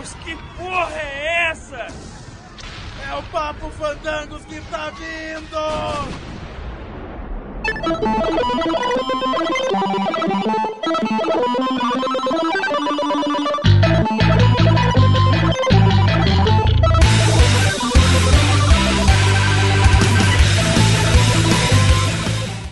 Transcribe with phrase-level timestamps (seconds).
[0.00, 1.86] Deus, que porra é essa?
[3.06, 6.30] É o Papo Fandangos que tá vindo!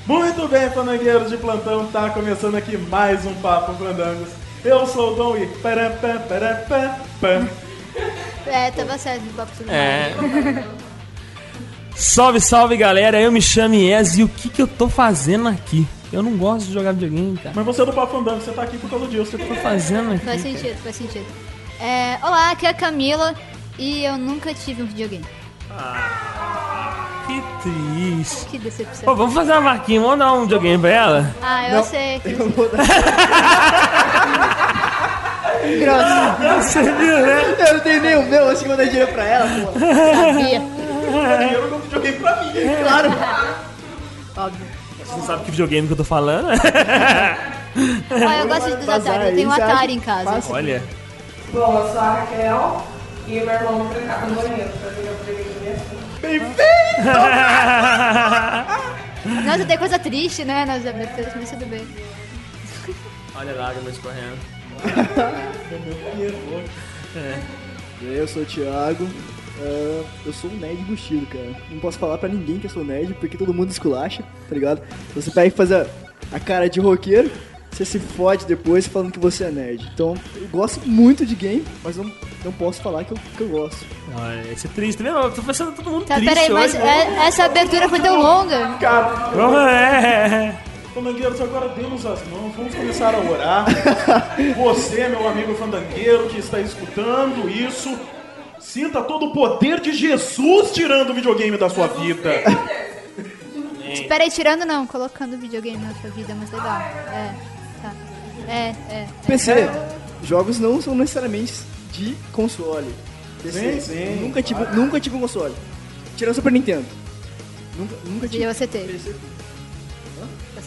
[0.06, 4.30] Muito bem, fandangueiros de plantão, tá começando aqui mais um Papo Fandangos.
[4.64, 5.46] Eu sou o Dom e...
[8.46, 10.14] É, tava certo papo tudo É.
[11.94, 15.86] Salve, salve galera, eu me chamo Ies e o que que eu tô fazendo aqui?
[16.12, 17.52] Eu não gosto de jogar videogame, cara.
[17.54, 19.36] Mas você é do Papo Fandangos, você tá aqui por causa disso.
[19.36, 20.24] O que eu tô fazendo aqui?
[20.24, 21.26] Faz sentido, faz sentido.
[21.80, 23.34] É, olá, aqui é a Camila
[23.78, 25.26] e eu nunca tive um videogame.
[27.26, 28.46] Que triste.
[28.46, 29.04] Que decepção.
[29.04, 31.36] Pô, vamos fazer uma vaquinha, vamos dar um videogame pra ela?
[31.42, 32.20] Ah, eu sei.
[32.20, 32.48] Que Eu
[35.80, 36.62] grosso.
[36.62, 37.54] Você viu, né?
[37.58, 39.72] Eu não tenho nem o meu, assim que eu dinheiro pra ela, pô.
[39.78, 40.60] Sabia.
[41.70, 42.52] no videogame pra mim.
[42.82, 43.10] Claro.
[44.36, 44.66] Óbvio.
[44.98, 46.48] Você não sabe que videogame que eu tô falando?
[46.50, 49.30] Ah, eu gosto dos Vazar Atari.
[49.30, 50.42] Eu tenho um Atari em casa.
[50.50, 50.82] Olha.
[51.52, 52.84] Bom, eu sou a Raquel
[53.26, 55.98] e meu irmão me trancava no banheiro pra jogar videogame assim.
[59.44, 60.64] Nossa, tem coisa triste, né?
[60.64, 61.86] Nas aberturas, mas tudo bem.
[63.34, 63.96] Olha lá, lágrimas
[64.84, 66.70] escorrendo.
[68.02, 69.08] Eu sou o Thiago.
[69.60, 71.50] ah, eu sou um nerd bustido, cara.
[71.70, 74.80] Não posso falar pra ninguém que eu sou nerd, porque todo mundo esculacha, tá ligado?
[75.14, 75.86] Você pega e faz a,
[76.32, 77.30] a cara de roqueiro,
[77.70, 79.90] você se fode depois falando que você é nerd.
[79.92, 82.10] Então, eu gosto muito de game, mas não,
[82.44, 83.84] não posso falar que eu, que eu gosto.
[84.16, 85.18] Olha, isso é triste, vendo?
[85.18, 86.82] Eu tô pensando todo mundo Tá, triste peraí, mas hoje.
[86.82, 87.16] né?
[87.24, 88.74] é- essa abertura foi tão longa.
[88.80, 90.56] Cara, Vamos, é.
[90.98, 93.66] Fandangueiros, agora demos as mãos, vamos começar a orar.
[94.56, 97.96] Você, meu amigo fandangueiro que está escutando isso,
[98.58, 102.30] sinta todo o poder de Jesus tirando o videogame da sua vida.
[104.08, 106.80] Peraí, tirando não, colocando o videogame na sua vida, mas legal.
[106.80, 107.34] É,
[107.80, 107.94] tá.
[108.48, 109.08] É, é.
[109.26, 109.68] PC,
[110.22, 111.54] jogos não são necessariamente
[111.92, 112.92] de console.
[113.42, 114.20] Sim, PC, sim.
[114.20, 115.54] Nunca tive, nunca tive um console.
[116.16, 116.84] Tirando Super Nintendo.
[117.78, 118.52] Nunca, nunca tive.
[118.52, 118.92] você teve.
[118.92, 119.14] PC.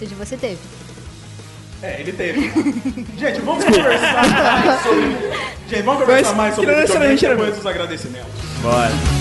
[0.05, 0.57] De você teve.
[1.83, 2.41] É, ele teve.
[3.17, 5.01] Gente, vamos conversar sobre.
[5.69, 8.31] Gente, vamos conversar Mas, mais sobre que não necessariamente era depois dos agradecimentos.
[8.61, 9.20] Bora.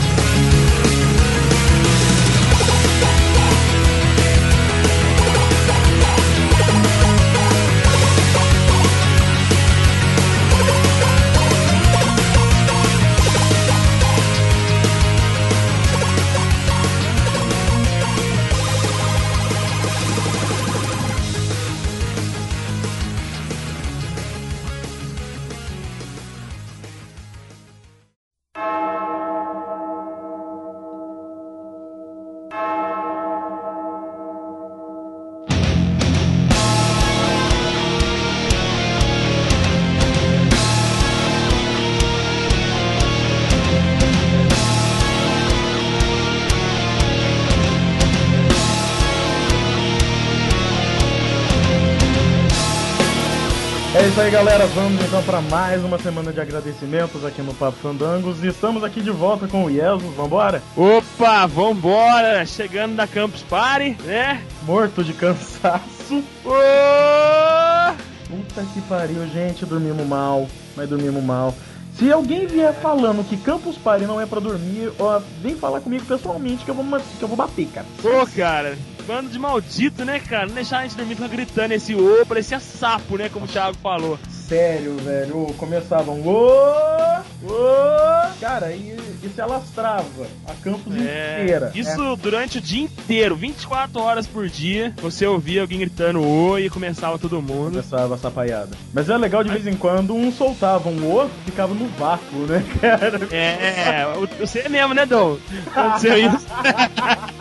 [54.31, 54.67] Aí, galera.
[54.69, 58.43] Vamos então para mais uma semana de agradecimentos aqui no Papo Fandangos.
[58.45, 60.15] E estamos aqui de volta com o Iesus.
[60.17, 60.63] Vambora?
[60.77, 62.47] Opa, vambora!
[62.47, 64.43] Chegando da Campus Party, né?
[64.63, 66.23] Morto de cansaço.
[66.45, 67.93] Ô!
[68.29, 69.67] Puta que pariu, gente.
[69.67, 70.47] Dormimos mal.
[70.77, 71.55] Mas dormimos mal.
[71.95, 76.05] Se alguém vier falando que Campus Party não é pra dormir, ó, vem falar comigo
[76.07, 77.87] pessoalmente que eu vou, que eu vou bater, cara.
[78.01, 80.47] Pô, cara, bando de maldito, né, cara?
[80.47, 84.19] Não deixar a gente dormir, gritando esse ô, parecia sapo, né, como o Thiago falou.
[84.31, 85.43] Sério, velho.
[85.49, 86.21] Ô, Começavam.
[86.27, 88.31] Ô, ô.
[88.41, 91.71] Cara, e, e se alastrava a campus inteira.
[91.75, 96.65] É, isso durante o dia inteiro, 24 horas por dia, você ouvia alguém gritando oi
[96.67, 97.71] e começava todo É, mundo.
[97.73, 98.71] começava essa paiada.
[98.93, 102.65] Mas é legal de vez em quando um soltava, um outro ficava no vácuo, né,
[102.81, 103.21] cara?
[103.31, 105.37] É, o- você mesmo, né, Dom?
[105.75, 106.47] Aconteceu isso.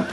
[0.00, 0.04] Pior,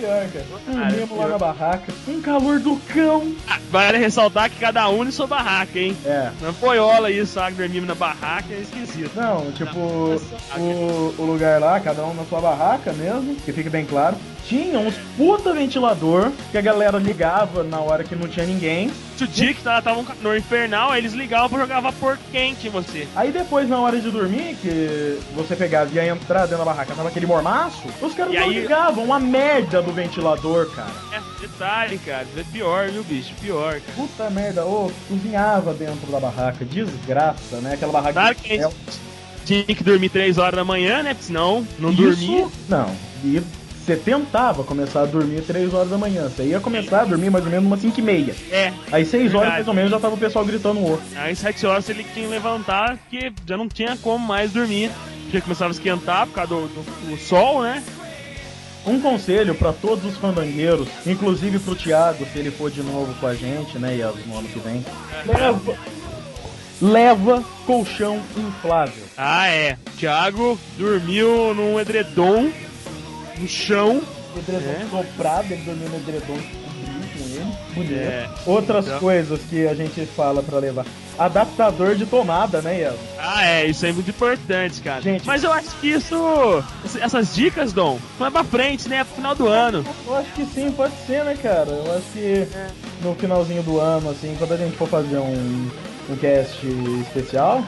[0.00, 0.90] pior, cara.
[0.90, 1.92] Dormimos lá na barraca.
[2.08, 3.34] Um calor do cão.
[3.70, 5.96] Vale ressaltar que cada um em sua barraca, hein?
[6.04, 6.30] É.
[6.40, 7.56] Não poiola isso, sabe?
[7.56, 9.12] Dormimos na barraca, é esquisito.
[9.14, 13.84] Não, tipo, o, o lugar lá, cada um na sua barraca mesmo, que fique bem
[13.84, 14.16] claro.
[14.48, 18.90] Tinha uns puta ventilador que a galera ligava na hora que não tinha ninguém.
[19.16, 22.18] Se o dia que tava, tava um calor infernal, aí eles ligavam pra jogar vapor
[22.30, 23.06] quente em você.
[23.14, 26.94] Aí depois, na hora de dormir, que você pegava e ia entrar dentro da barraca,
[26.94, 30.90] tava aquele mormaço, os caras E não aí- ligavam uma merda do ventilador, cara.
[31.12, 32.26] É, detalhe, cara.
[32.36, 33.32] É pior, viu, bicho?
[33.40, 33.82] Pior, cara.
[33.96, 37.74] Puta merda, ô, cozinhava dentro da barraca, desgraça, né?
[37.74, 38.74] Aquela barraca Claro que a gente
[39.44, 41.14] tinha que dormir 3 horas da manhã, né?
[41.14, 42.48] Porque senão não Isso- dormia.
[42.68, 42.90] Não,
[43.24, 43.40] e
[43.84, 46.28] você tentava começar a dormir 3 horas da manhã.
[46.28, 48.34] Você ia começar a dormir mais ou menos umas 5 e meia.
[48.50, 48.72] É.
[48.92, 51.04] Aí 6 horas mais ou menos já tava o pessoal gritando o outro.
[51.16, 54.90] Aí 7 horas ele tinha que levantar, porque já não tinha como mais dormir.
[55.32, 57.82] Já começava a esquentar por causa do, do- do sol, né?
[58.86, 63.26] Um conselho pra todos os fandangueiros, inclusive pro Thiago, se ele for de novo com
[63.28, 64.84] a gente, né, e no ano que vem.
[65.24, 65.74] Leva,
[66.80, 69.04] leva colchão inflável.
[69.16, 69.76] Ah, é.
[69.96, 72.50] Thiago dormiu num edredom
[73.42, 74.00] no chão.
[74.36, 74.86] Edredom É.
[74.90, 77.54] soprado, ele dormiu no edredom cobriu com ele.
[77.74, 77.94] Bonito.
[77.94, 78.28] É.
[78.46, 80.86] Outras Então- coisas que a gente fala pra levar.
[81.18, 82.94] Adaptador de tomada, né, Ian?
[83.18, 85.02] Ah, é, isso é muito importante, cara.
[85.02, 86.16] Gente- Mas eu acho que isso.
[86.98, 88.96] Essas dicas, Dom, não é pra frente, né?
[89.00, 89.84] É pro final do ano.
[90.06, 91.68] Eu acho que sim, pode ser, né, cara?
[91.70, 92.48] Eu acho que
[93.02, 95.70] no finalzinho do ano, assim, quando a gente for fazer um,
[96.08, 96.58] um cast
[97.06, 97.62] especial,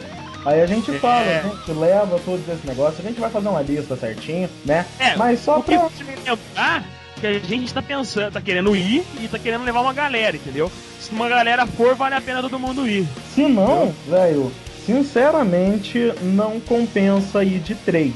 [0.44, 1.38] aí a gente fala, É.
[1.41, 4.85] a gente leva todos esses negócios, a gente vai fazer uma lista certinho, né?
[4.99, 5.88] É, Mas só pra.
[6.06, 6.85] lembrar
[7.20, 10.70] que a gente tá pensando, tá querendo ir e tá querendo levar uma galera, entendeu?
[11.00, 13.06] Se uma galera for, vale a pena todo mundo ir.
[13.35, 14.52] Se não, velho,
[14.85, 18.12] sinceramente, não compensa ir de três.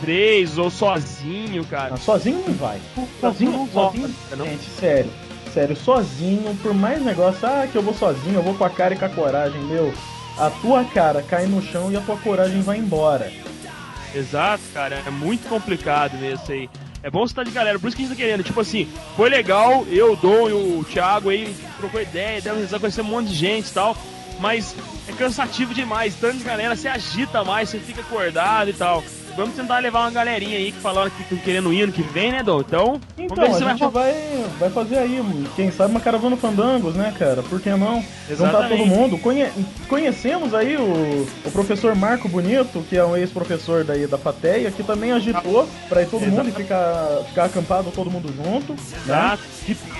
[0.00, 1.94] Três ou sozinho, cara.
[1.94, 2.78] Ah, sozinho não vai.
[3.20, 4.44] Sozinho, não sozinho, não.
[4.44, 5.10] gente, sério.
[5.52, 8.94] Sério, sozinho, por mais negócio, ah, que eu vou sozinho, eu vou com a cara
[8.94, 9.92] e com a coragem, meu.
[10.38, 13.32] A tua cara cai no chão e a tua coragem vai embora.
[14.14, 15.02] Exato, cara.
[15.06, 16.68] É muito complicado mesmo aí.
[17.02, 18.42] É bom estar de galera, por isso que a gente tá querendo.
[18.42, 23.02] Tipo assim, foi legal, eu, Dom e o Thiago aí, trocou ideia, demos risada, conhecer
[23.02, 23.96] um monte de gente e tal.
[24.40, 24.74] Mas
[25.06, 29.04] é cansativo demais, tanto de galera, você agita mais, você fica acordado e tal.
[29.36, 32.30] Vamos tentar levar uma galerinha aí que falaram que estão querendo ir ano que vem,
[32.32, 32.60] né, Dom?
[32.60, 35.20] Então, Então, vamos ver a se vai gente vai, vai fazer aí,
[35.56, 37.42] quem sabe, uma caravana fandangos, né, cara?
[37.42, 37.96] Por que não?
[38.28, 38.76] Juntar Exatamente.
[38.78, 39.18] todo mundo.
[39.18, 39.50] Conhe-
[39.88, 44.82] conhecemos aí o, o professor Marco Bonito, que é um ex-professor daí da FATEA, que
[44.82, 48.72] também agitou pra ir todo mundo e ficar, ficar acampado todo mundo junto.
[48.72, 48.78] Né?
[49.04, 49.42] Exato.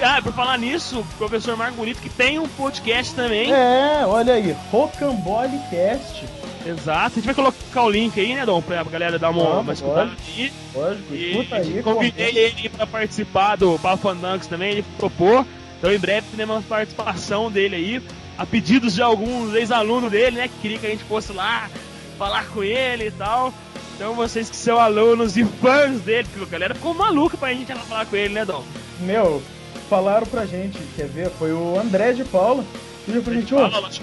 [0.02, 3.52] Ah, por falar nisso, o professor Marco Bonito, que tem um podcast também.
[3.52, 6.24] É, olha aí, Rocambole Cast.
[6.66, 7.06] Exato.
[7.12, 10.10] A gente vai colocar o link aí, né, Dom, pra galera dar uma, uma escutada
[10.26, 10.52] aí.
[10.74, 11.82] Lógico, E escuta aí.
[11.82, 15.46] convidei ele pra participar do Papo Fandangos também, ele propôs.
[15.78, 18.02] Então em breve teremos uma participação dele aí,
[18.38, 21.68] a pedidos de alguns ex-alunos dele, né, que queria que a gente fosse lá
[22.18, 23.52] falar com ele e tal.
[23.94, 27.70] Então vocês que são alunos e fãs dele, porque a galera ficou maluca pra gente
[27.70, 28.64] ir lá falar com ele, né, Dom?
[29.00, 29.42] Meu,
[29.90, 31.28] falaram pra gente, quer ver?
[31.30, 32.64] Foi o André de Paula.
[33.04, 33.58] Pediu pra gente, ô,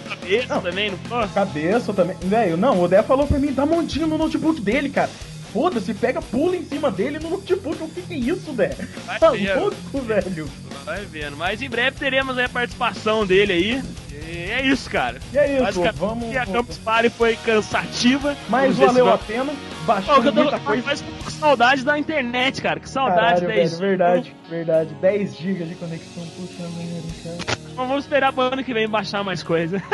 [0.07, 0.62] cabeça Não.
[0.62, 2.15] também, não cabeça também.
[2.21, 5.09] Velho, não, o Dé falou pra mim, dá montinho no notebook dele, cara.
[5.51, 7.83] Foda-se, pega, pula em cima dele no notebook.
[7.83, 8.75] O que que é isso, Dé?
[9.19, 10.50] Tá louco, velho.
[10.86, 11.36] Vai vendo.
[11.36, 13.83] Mas em breve teremos aí a participação dele aí.
[14.13, 15.19] E é isso, cara.
[15.33, 16.38] E é isso, Basicamente, vamos...
[16.38, 18.38] a Campus Party foi cansativa.
[18.47, 19.54] Mas valeu a pena,
[19.86, 20.83] baixou que eu tô muita coisa.
[20.86, 22.80] mas com saudade da internet, cara.
[22.80, 24.94] Que saudade Caralho, 10 velho, verdade, verdade.
[25.01, 27.60] 10 GB de conexão, puta merda, cara.
[27.88, 29.81] Vamos esperar pro ano que vem baixar mais coisa.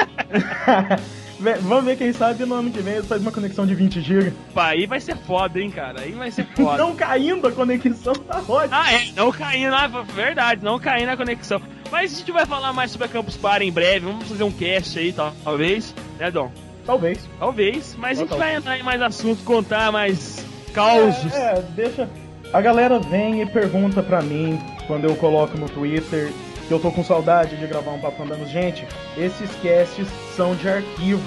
[1.61, 4.33] Vamos ver, quem sabe no ano que vem faz uma conexão de 20 GB.
[4.55, 6.01] Pá, aí vai ser foda, hein, cara.
[6.01, 6.77] Aí vai ser foda.
[6.79, 8.69] Não caindo a conexão, tá ótimo.
[8.73, 11.61] Ah, é, não caindo, ah, verdade, não caindo a conexão.
[11.91, 14.07] Mas a gente vai falar mais sobre a Campus Party em breve.
[14.07, 16.51] Vamos fazer um cast aí, tal- talvez, né, Dom?
[16.85, 17.29] Talvez.
[17.37, 17.95] Talvez.
[17.99, 18.49] Mas a gente Talvez.
[18.51, 21.31] vai entrar em mais assuntos, contar mais causos.
[21.33, 22.09] É, é, deixa.
[22.51, 26.31] A galera vem e pergunta pra mim quando eu coloco no Twitter
[26.67, 28.49] que eu tô com saudade de gravar um Papo Fandangos.
[28.49, 28.85] Gente,
[29.17, 31.21] esses casts são de arquivo.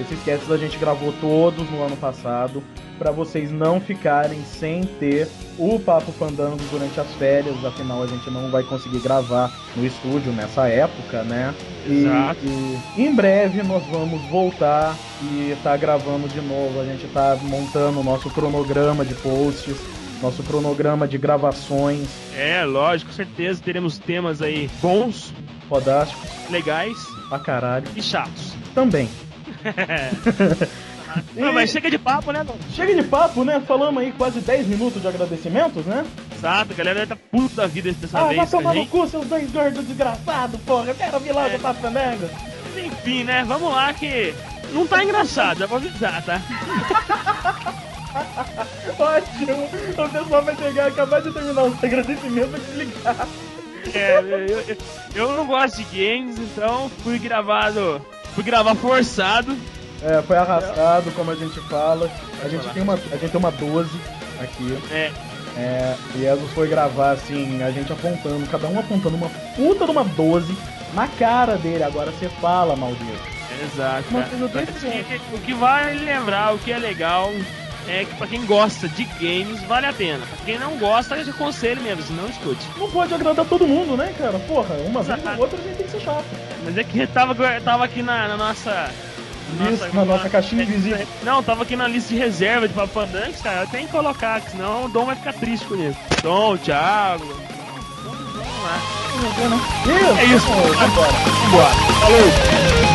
[0.00, 2.62] Esses casts a gente gravou todos no ano passado
[2.98, 7.64] pra vocês não ficarem sem ter o Papo Fandangos durante as férias.
[7.64, 11.52] Afinal, a gente não vai conseguir gravar no estúdio nessa época, né?
[11.86, 12.40] E, Exato.
[12.96, 16.80] e em breve nós vamos voltar e tá gravando de novo.
[16.80, 19.76] A gente tá montando o nosso cronograma de posts,
[20.24, 25.34] nosso cronograma de gravações É, lógico, com certeza teremos temas aí bons,
[25.68, 26.96] fodásticos legais
[27.28, 27.86] pra caralho.
[27.94, 28.54] e chatos.
[28.74, 29.08] Também.
[31.36, 32.44] Não, mas chega de papo, né?
[32.72, 33.60] Chega de papo, né?
[33.60, 36.04] Falamos aí quase 10 minutos de agradecimentos, né?
[36.34, 38.86] Exato, a galera tá puta da vida dessa ah, vai vez com a tomar no
[38.86, 40.86] cu, seus dois gordos desgraçados, porra.
[40.88, 41.58] Eu quero vir logo É.
[41.58, 42.28] Flamengo.
[42.76, 43.44] Enfim, né?
[43.46, 44.34] Vamos lá que
[44.72, 46.40] não tá engraçado, já vou avisar, tá?
[48.98, 49.68] Ótimo!
[50.04, 53.28] O pessoal vai chegar, acabar de terminar os agradecimentos e ligar.
[53.94, 54.76] É, eu, eu,
[55.14, 58.00] eu não gosto de games, então fui gravado.
[58.34, 59.56] Fui gravar forçado.
[60.02, 62.10] É, foi arrastado, como a gente fala.
[62.42, 63.90] A gente tem uma, a gente tem uma 12
[64.40, 64.78] aqui.
[64.90, 65.10] É,
[65.56, 69.90] É, e Esos foi gravar assim, a gente apontando, cada um apontando uma puta de
[69.90, 70.56] uma 12
[70.94, 71.84] na cara dele.
[71.84, 73.04] Agora você fala, maldito.
[73.62, 74.04] exato.
[74.10, 74.42] Mas cara.
[74.42, 75.04] eu tenho Mas certeza.
[75.04, 77.30] que- o que vale lembrar, o que é legal,
[77.88, 80.24] é que pra quem gosta de games, vale a pena.
[80.26, 82.66] Pra quem não gosta, eu aconselho mesmo, se não escute.
[82.78, 84.38] Não pode agradar todo mundo, né, cara?
[84.40, 86.24] Porra, uma vez ou outra a gente tem que ser chato.
[86.64, 88.90] Mas é que tava, tava aqui na, na nossa.
[89.60, 91.06] Lista, na nossa caixinha invisível.
[91.22, 93.60] Não, tava aqui na lista de reserva de Papandanks, cara.
[93.62, 95.98] Eu tenho que colocar, que senão o Dom vai ficar triste com isso.
[96.22, 97.24] Dom, Thiago.
[98.02, 99.04] Vamos lá.
[99.84, 100.46] Isso, É isso.
[100.46, 101.12] Vambora.
[101.12, 101.74] Vambora.
[102.00, 102.93] Falou.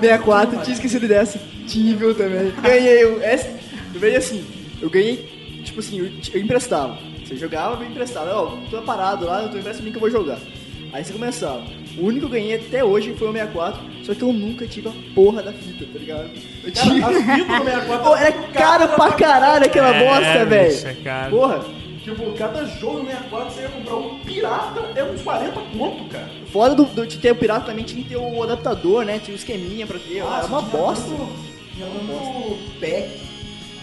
[0.00, 1.38] 64, tudo tinha esquecido dessa.
[1.66, 2.52] Tive eu também.
[2.62, 3.04] Ganhei.
[3.04, 3.48] Eu, essa,
[3.94, 4.44] eu ganhei assim.
[4.80, 6.98] Eu ganhei, tipo assim, eu, eu emprestava.
[7.24, 8.34] Você jogava, eu emprestava.
[8.34, 10.38] Ó, tô parado lá, eu tô emprestando mim que eu vou jogar.
[10.92, 11.62] Aí você começava.
[11.96, 14.88] O único que eu ganhei até hoje foi o 64, só que eu nunca tive
[14.88, 16.30] a porra da fita, tá ligado?
[16.64, 17.04] Eu Cara, tive.
[17.04, 20.98] as fitas do 64 Pô, era caro pra caralho aquela bosta, bicho, velho.
[21.08, 21.28] é.
[21.30, 21.64] Porra,
[22.02, 26.30] Tipo, cada jogo no 64 você ia comprar um pirata, é uns 40 conto, cara.
[26.50, 29.18] fora do, do, de ter o pirata também tinha que ter o adaptador, né?
[29.18, 30.20] Tinha o esqueminha pra ter.
[30.22, 31.10] Nossa, era uma bosta.
[31.74, 33.20] Tinha tanto pack.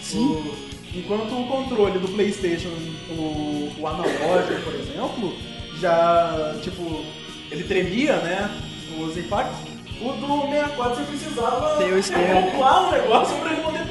[0.02, 0.26] Sim.
[0.26, 0.56] O-
[0.96, 2.70] enquanto o controle do Playstation,
[3.12, 5.34] o, o analógico, por exemplo,
[5.80, 7.04] já, tipo,
[7.52, 8.50] ele tremia, né?
[9.00, 9.60] Os impactos.
[10.02, 13.87] O do 64 você precisava Tem o negócio pra ele poder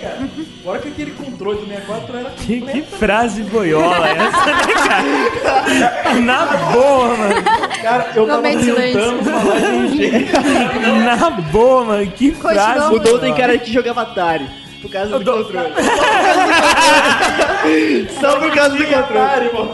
[0.00, 0.18] cara.
[0.62, 6.14] Agora que aquele controle do 64 era Que, que frase boiola essa, né, cara?
[6.20, 7.34] Na boa, mano.
[7.82, 10.32] Cara, eu tava tentando falar de um jeito.
[11.04, 12.10] Na boa, mano.
[12.12, 12.94] Que frase.
[12.94, 14.46] O Dom tem cara que jogava Atari.
[14.82, 15.72] Por causa do controle.
[18.18, 18.94] Só por causa do controle.
[18.94, 19.70] Atari, mano.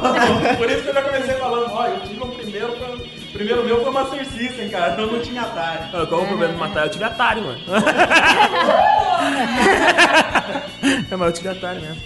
[0.56, 3.82] Por isso que eu já comecei falando, ó, eu tive um primeiro, o primeiro meu
[3.82, 5.90] foi Master System, cara, eu não tinha Atari.
[5.90, 6.84] Qual é o problema de matar?
[6.86, 7.58] Eu tive Atari, mano.
[11.10, 11.96] É, eu tive Atari mesmo.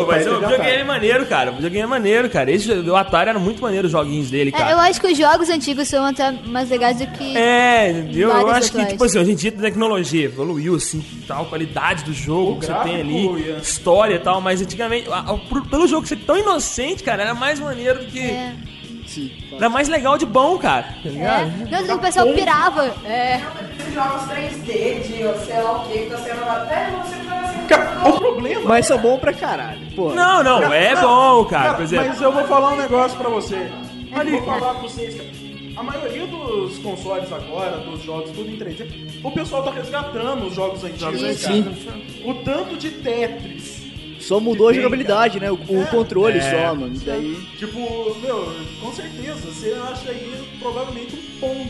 [0.00, 1.50] Ô, mas o videogame é maneiro, cara.
[1.50, 2.50] O videogame é maneiro, cara.
[2.50, 4.82] Esse o Atari era muito maneiro os joguinhos dele, É, eu cara.
[4.82, 7.36] acho que os jogos antigos são até mais legais do que.
[7.36, 8.28] É, entendeu?
[8.28, 8.92] Eu Vários acho que, atuais.
[8.92, 12.66] tipo assim, hoje em dia a tecnologia evoluiu, assim, tal, qualidade do jogo O que
[12.66, 16.16] você tem gráfico ali, história e tal, mas antigamente, a- a- por- pelo jogo ser
[16.16, 18.20] tão inocente, cara, era mais maneiro do que.
[18.20, 18.52] É.
[19.12, 19.30] Sim.
[19.52, 20.84] Era mais legal de bom, cara.
[20.84, 21.08] Tá É.
[21.08, 21.86] ligado?
[21.86, 22.94] Não, o pessoal pirava.
[23.04, 23.38] É.
[23.92, 27.66] Jogos 3D de sei lá o que que tá sendo até você vai assim.
[27.66, 28.60] Cara, o problema...
[28.64, 29.80] Mas são bons pra caralho.
[29.94, 30.14] Pô.
[30.14, 31.76] Não, não, é bom, cara.
[31.78, 33.70] Mas eu vou falar um negócio pra você.
[34.14, 35.28] Eu vou falar pra vocês, cara.
[35.74, 38.86] A maioria dos consoles agora, dos jogos, tudo em 3D,
[39.24, 41.34] o pessoal tá resgatando os jogos antigos, né, cara?
[41.34, 42.22] Sim.
[42.26, 43.71] O tanto de Tetris.
[44.22, 45.50] Só mudou a jogabilidade, né?
[45.50, 46.50] O, o controle É.
[46.50, 46.98] só, mano.
[47.04, 47.36] Daí.
[47.58, 47.78] Tipo,
[48.20, 51.68] meu, com certeza, você acha aí provavelmente um Pong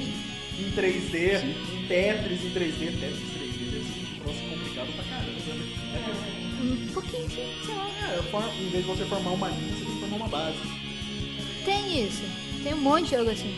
[0.58, 5.54] em 3D, um Tetris em 3D, Tetris 3D deve ser um troço complicado pra caramba,
[5.54, 5.64] né?
[6.62, 7.88] Um pouquinho, sei lá.
[8.12, 10.56] É, em vez de você formar uma linha, você tem que formar uma base.
[11.64, 12.22] Tem isso.
[12.62, 13.52] Tem um monte de jogo assim.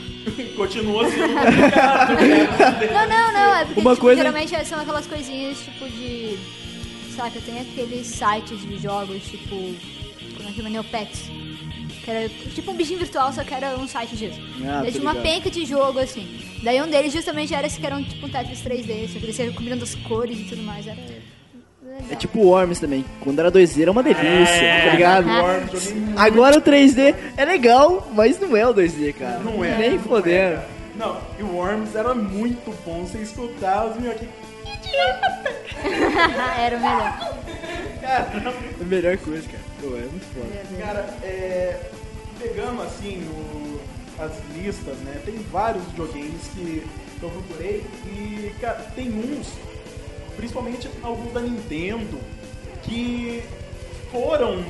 [0.56, 2.14] Continua sendo complicado.
[2.14, 2.90] né?
[2.92, 3.54] Não, não, não.
[3.56, 6.36] É porque Uma tipo, coisa- geralmente são aquelas coisinhas tipo de.
[7.20, 9.54] Saca, tem aqueles sites de jogos, tipo.
[9.54, 10.70] Como é que é?
[10.70, 11.24] Neopets.
[12.02, 14.40] Que era tipo um bichinho virtual, só que era um site disso.
[14.64, 15.22] Ah, Daí tô tinha uma ligado.
[15.34, 16.40] penca de jogo, assim.
[16.62, 19.26] Daí um deles justamente era esse que era um, tipo um Tetris 3D, só que
[19.26, 20.86] eles combinando as cores e tudo mais.
[20.86, 20.96] Era.
[20.96, 22.10] legal.
[22.10, 23.04] É tipo o Worms também.
[23.20, 25.28] Quando era 2D era uma delícia, tá ligado?
[25.28, 25.94] Worms.
[26.16, 29.40] Agora o 3D é legal, mas não é o 2D, cara.
[29.40, 29.76] Não é.
[29.76, 30.62] Nem fodendo.
[30.96, 34.26] Não, e o Worms era muito bom você escutar os meus aqui.
[36.58, 37.36] era o melhor.
[38.02, 38.16] É
[38.80, 39.64] a melhor coisa, cara.
[39.80, 40.84] Pô, é muito foda.
[40.84, 41.80] Cara, é,
[42.38, 43.80] pegando assim o-
[44.18, 45.20] as listas, né?
[45.24, 46.86] Tem vários videogames que
[47.22, 49.48] eu procurei e, cara, tem uns,
[50.36, 52.18] principalmente alguns da Nintendo,
[52.82, 53.42] que
[54.10, 54.64] foram,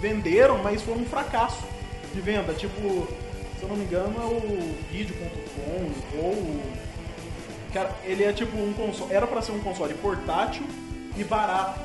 [0.00, 1.62] venderam, mas foram um fracasso
[2.14, 2.54] de venda.
[2.54, 3.06] Tipo,
[3.58, 6.62] se eu não me engano, é o Video.com ou o
[7.76, 9.12] Cara, ele é tipo um console.
[9.12, 10.64] Era pra ser um console portátil
[11.14, 11.78] e barato.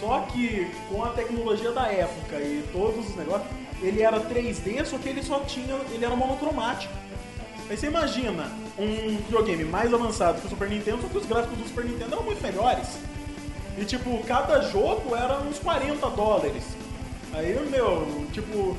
[0.00, 3.48] Só que com a tecnologia da época e todos os negócios,
[3.80, 5.76] ele era 3D, só que ele só tinha.
[5.92, 6.92] ele era monocromático.
[7.70, 11.56] Aí você imagina um videogame mais avançado que o Super Nintendo, só que os gráficos
[11.56, 12.98] do Super Nintendo eram muito melhores.
[13.78, 16.64] E tipo, cada jogo era uns 40 dólares.
[17.32, 18.76] Aí, meu, tipo,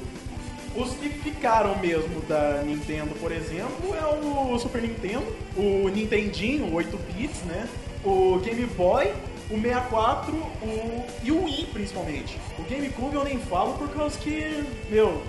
[0.76, 5.26] os que ficaram mesmo da Nintendo, por exemplo, é o Super Nintendo,
[5.56, 7.68] o Nintendinho, 8 bits, né?
[8.04, 9.12] O Game Boy,
[9.50, 11.06] o 64 o...
[11.24, 12.38] e o Wii, principalmente.
[12.58, 15.22] O GameCube eu nem falo por causa que, meu,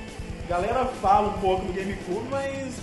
[0.47, 2.77] a galera fala um pouco do GameCube, mas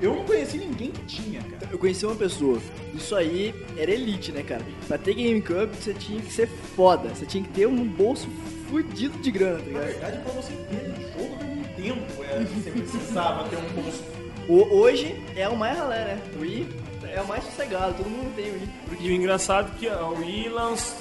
[0.00, 1.68] eu não conheci ninguém que tinha, cara.
[1.70, 2.58] Eu conheci uma pessoa.
[2.94, 4.62] Isso aí era elite, né, cara?
[4.88, 7.08] Pra ter GameCube, você tinha que ser foda.
[7.10, 8.28] Você tinha que ter um bolso
[8.68, 9.84] fudido de grana, tá Na ligado?
[9.86, 11.51] verdade, pra você ter um jogo da
[11.82, 14.04] Nintendo, é, você precisava ter um bolso
[14.48, 16.22] O- hoje é o mais ralé, né?
[16.36, 16.68] O Wii
[17.14, 18.68] é o mais sossegado, todo mundo tem o Wii.
[19.00, 20.98] E o engraçado é que ó, o Wii lançou.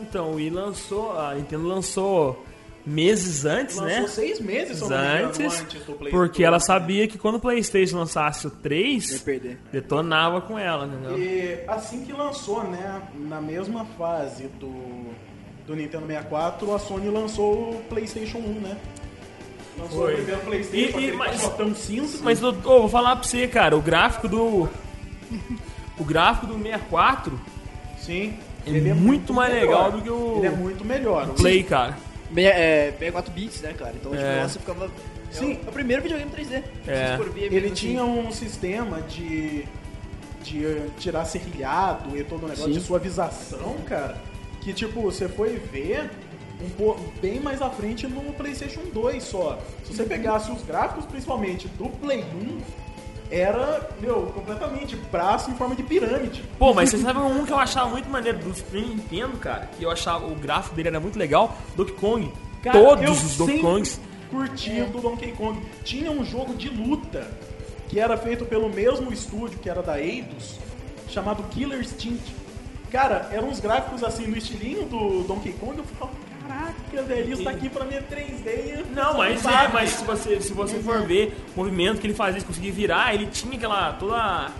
[0.00, 2.44] Então, o Wii lançou, a Nintendo lançou
[2.84, 4.08] meses antes, Lançou né?
[4.08, 6.10] seis meses, Antes, antes do PlayStation.
[6.10, 9.58] porque ela sabia que quando o PlayStation lançasse o Ia 3, perder.
[9.72, 11.18] detonava com ela, entendeu?
[11.18, 14.70] E assim que lançou, né, na mesma fase do,
[15.66, 18.76] do Nintendo 64, a Sony lançou o PlayStation 1, né?
[19.78, 20.12] Lançou Foi.
[20.12, 22.18] o primeiro PlayStation, E- e- mas- pacotão cinza.
[22.22, 24.68] Mas ô, ô, vou falar pra você, cara, o gráfico do.
[25.98, 27.40] O gráfico do 64
[27.98, 28.34] Sim.
[28.66, 31.26] é muito mais legal do que o- Ele é muito melhor.
[31.28, 31.96] Play, cara.
[32.30, 33.94] Meia, é, 64 bits, né, cara?
[33.98, 34.42] Então, tipo, É.
[34.42, 34.90] nossa, ficava...
[35.30, 35.58] Sim.
[35.66, 36.62] É o primeiro videogame 3D.
[36.84, 37.16] Se É.
[37.16, 38.10] você ver, Ele mesmo tinha assim.
[38.26, 39.64] um sistema de,
[40.42, 42.78] de tirar serrilhado e todo o negócio Sim.
[42.78, 44.18] de suavização, cara,
[44.66, 46.10] que tipo, você foi ver
[46.60, 49.60] um pouco bem mais à frente no PlayStation 2 só.
[49.84, 52.58] Se você pegasse os gráficos, principalmente do Play 1,
[53.30, 56.42] era, meu, completamente braço em forma de pirâmide.
[56.58, 59.70] Pô, mas você sabe um que eu achava muito maneiro do Super Nintendo, cara?
[59.78, 62.32] Que eu achava o gráfico dele era muito legal, Donkey Kong.
[62.64, 64.00] Cara, Todos os Donkey Kongs.
[64.32, 65.60] Curti do Donkey Kong.
[65.84, 67.30] Tinha um jogo de luta
[67.88, 70.58] que era feito pelo mesmo estúdio que era da Eidos,
[71.08, 72.45] chamado Killer Instinct.
[72.96, 75.76] Cara, eram uns gráficos assim no estilinho do Donkey Kong.
[75.76, 76.10] Eu ficava,
[76.48, 78.86] caraca, velho, isso daqui pra mim é 3D.
[78.94, 82.40] Não, mas é, mas se você, se você for ver o movimento que ele fazia,
[82.40, 84.50] se conseguir virar, ele tinha aquela toda.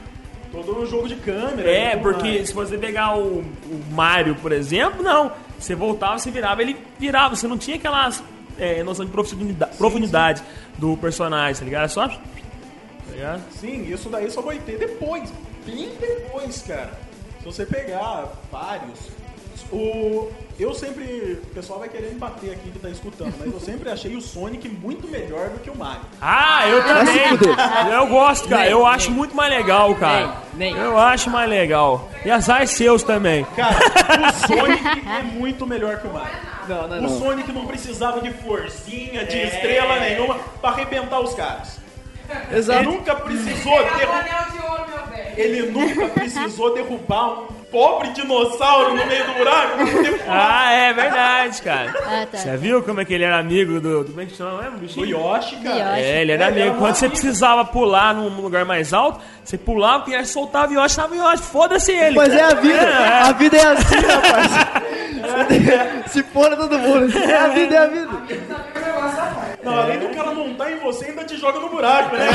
[0.52, 1.66] Todo um jogo de câmera.
[1.66, 2.48] É, tudo porque mais.
[2.48, 5.32] se você pegar o, o Mario, por exemplo, não.
[5.58, 7.34] Você voltava, você virava, ele virava.
[7.34, 8.10] Você não tinha aquela
[8.58, 10.42] é, noção de profundidade, profundidade
[10.76, 11.88] do personagem, tá ligado?
[11.88, 12.06] Só.
[12.06, 12.20] Tá
[13.12, 13.42] ligado?
[13.52, 15.32] Sim, isso daí só vai ter depois,
[15.64, 17.05] bem depois, cara.
[17.46, 18.98] Se você pegar vários.
[19.70, 20.28] O,
[20.58, 21.40] eu sempre.
[21.44, 24.20] O pessoal vai querer me bater aqui que tá escutando, mas eu sempre achei o
[24.20, 26.02] Sonic muito melhor do que o Mario.
[26.20, 27.92] Ah, eu também!
[27.92, 28.68] Eu gosto, cara.
[28.68, 30.38] Eu acho muito mais legal, cara.
[30.54, 30.82] Nem, nem.
[30.82, 32.10] Eu acho mais legal.
[32.24, 33.44] E azar seus também.
[33.54, 33.76] Cara,
[34.28, 36.38] o Sonic é muito melhor que o Mario.
[36.68, 37.18] Não, não, O não.
[37.20, 41.85] Sonic não precisava de forcinha, de estrela nenhuma pra arrebentar os caras.
[42.50, 42.82] Ele Exato.
[42.84, 44.20] nunca precisou um derrubar.
[44.20, 45.26] anel de ouro, meu velho.
[45.36, 49.78] Ele nunca precisou derrubar um pobre dinossauro no meio do buraco.
[50.28, 51.92] Ah, é verdade, cara.
[52.06, 52.38] Ah, tá.
[52.38, 54.02] Você viu como é que ele era amigo do.
[54.04, 54.76] do como é que chama mesmo?
[54.76, 55.06] O bichinho?
[55.06, 55.76] Yoshi, cara.
[55.98, 56.00] Yoshi.
[56.00, 56.68] É, ele era É, ele amigo.
[56.76, 60.96] era Quando você precisava pular num lugar mais alto, você pulava, ele soltava o Yoshi,
[60.96, 61.42] tava o Yoshi.
[61.42, 62.16] Foda-se ele.
[62.16, 62.98] Mas é a vida.
[63.24, 64.52] A vida é assim, rapaz.
[66.06, 67.18] Se for todo mundo.
[67.18, 68.08] É a vida, é a vida.
[69.70, 72.26] Não, além do cara montar em você, ainda te joga no buraco, né?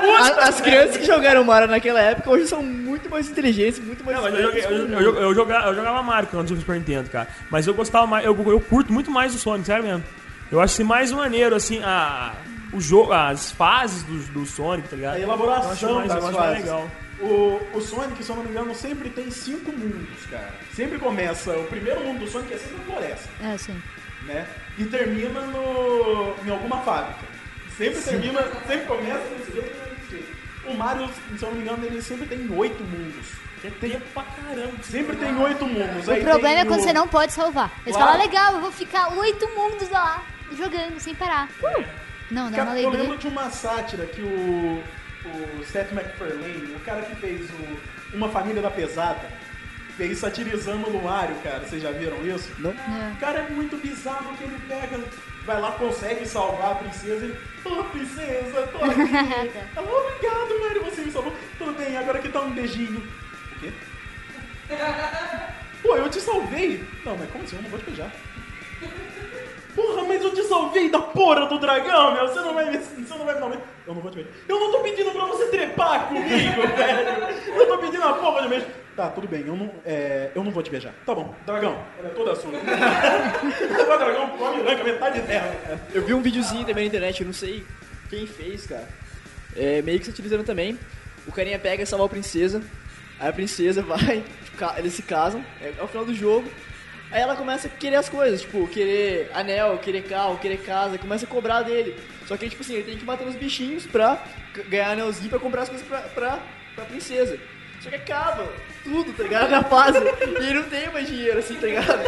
[0.00, 0.42] Puta.
[0.44, 4.16] A- As crianças que jogaram Mario naquela época hoje são muito mais inteligentes, muito mais.
[4.16, 6.56] Não, mas eu, joguei, eu, eu, eu, eu jogava, eu jogava Mario quando eu tinha
[6.56, 7.28] o Super Nintendo, cara.
[7.50, 10.04] Mas eu gostava mais, eu, eu curto muito mais o Sonic, sério mesmo.
[10.52, 12.32] Eu acho assim, mais maneiro, assim, a,
[12.72, 15.14] o jogo, as fases do, do Sonic, tá ligado?
[15.14, 16.64] A Eu acho elaboração mais, das eu acho mais fases.
[16.64, 16.90] legal.
[17.18, 20.50] O, o Sonic, se eu não me engano, sempre tem cinco mundos, cara.
[20.74, 23.74] Sempre começa, o primeiro mundo do Sonic é sempre a floresta, É, sim.
[24.26, 24.46] Né?
[24.78, 27.20] E termina no, em alguma fábrica.
[27.76, 30.36] Sempre termina, sempre começa nesse e nesse jeito.
[30.66, 33.26] O Mario, se eu não me engano, ele sempre tem oito mundos.
[33.60, 34.72] Que é tempo pra caramba.
[34.82, 36.06] Sempre tem oito mundos.
[36.08, 37.70] O Aí problema tem é quando o- você não pode salvar.
[37.86, 38.12] Eles Claro.
[38.12, 40.22] falam, legal, eu vou ficar oito mundos lá,
[40.56, 41.48] jogando, sem parar.
[41.62, 41.84] Uh!
[42.30, 43.02] Não, dá uma Cara, eu alegria.
[43.02, 44.82] lembro de uma sátira que o,
[45.24, 49.28] o Seth MacFarlane, o cara que fez o Uma Família da Pesada,
[49.96, 51.60] fez satirizando no Mario, cara.
[51.60, 52.50] Vocês já viram isso?
[52.58, 52.70] Não?
[52.70, 53.12] É.
[53.14, 55.00] O cara é muito bizarro que ele pega,
[55.44, 57.68] vai lá, consegue salvar a princesa e.
[57.68, 59.00] Ô, princesa, tô aqui.
[59.74, 61.32] Ela, obrigado, Mario, você me salvou.
[61.58, 62.98] Tudo bem, agora que dá um beijinho.
[62.98, 63.72] O quê?
[65.82, 66.84] Pô, eu te salvei.
[67.04, 67.56] Não, mas como assim?
[67.56, 68.10] Eu não vou te beijar.
[69.74, 72.26] Porra, mas eu te salvei da porra do dragão, meu.
[72.26, 73.52] Você não vai me, você não vai me dar um.
[73.52, 74.32] Eu não vou te beijar.
[74.48, 77.54] Eu não tô pedindo pra você trepar comigo, velho.
[77.54, 78.66] Eu tô pedindo a porra de beijo.
[78.96, 79.44] Tá, tudo bem.
[79.46, 80.92] Eu não, é, eu não vou te beijar.
[81.04, 81.84] Tá bom, dragão.
[81.98, 82.50] Ela é toda sua.
[82.50, 85.80] o dragão come branca, metade cara.
[85.92, 87.64] Eu vi um videozinho também na internet, eu não sei
[88.08, 88.88] quem fez, cara.
[89.54, 90.78] É, meio que satirizando também.
[91.26, 92.62] O carinha pega e salva a princesa.
[93.20, 94.24] Aí a princesa vai,
[94.56, 96.48] ca- eles se casam, é, é o final do jogo.
[97.10, 101.24] Aí ela começa a querer as coisas, tipo, querer anel, querer carro, querer casa, começa
[101.24, 101.96] a cobrar dele.
[102.26, 104.22] Só que, tipo assim, ele tem que matar os bichinhos pra
[104.68, 106.38] ganhar anelzinho pra comprar as coisas pra, pra,
[106.74, 107.38] pra princesa.
[107.80, 108.48] Só que acaba
[108.86, 109.50] tudo, tá ligado?
[109.50, 109.98] Na fase.
[109.98, 111.98] E ele não tem mais dinheiro, assim, tá ligado?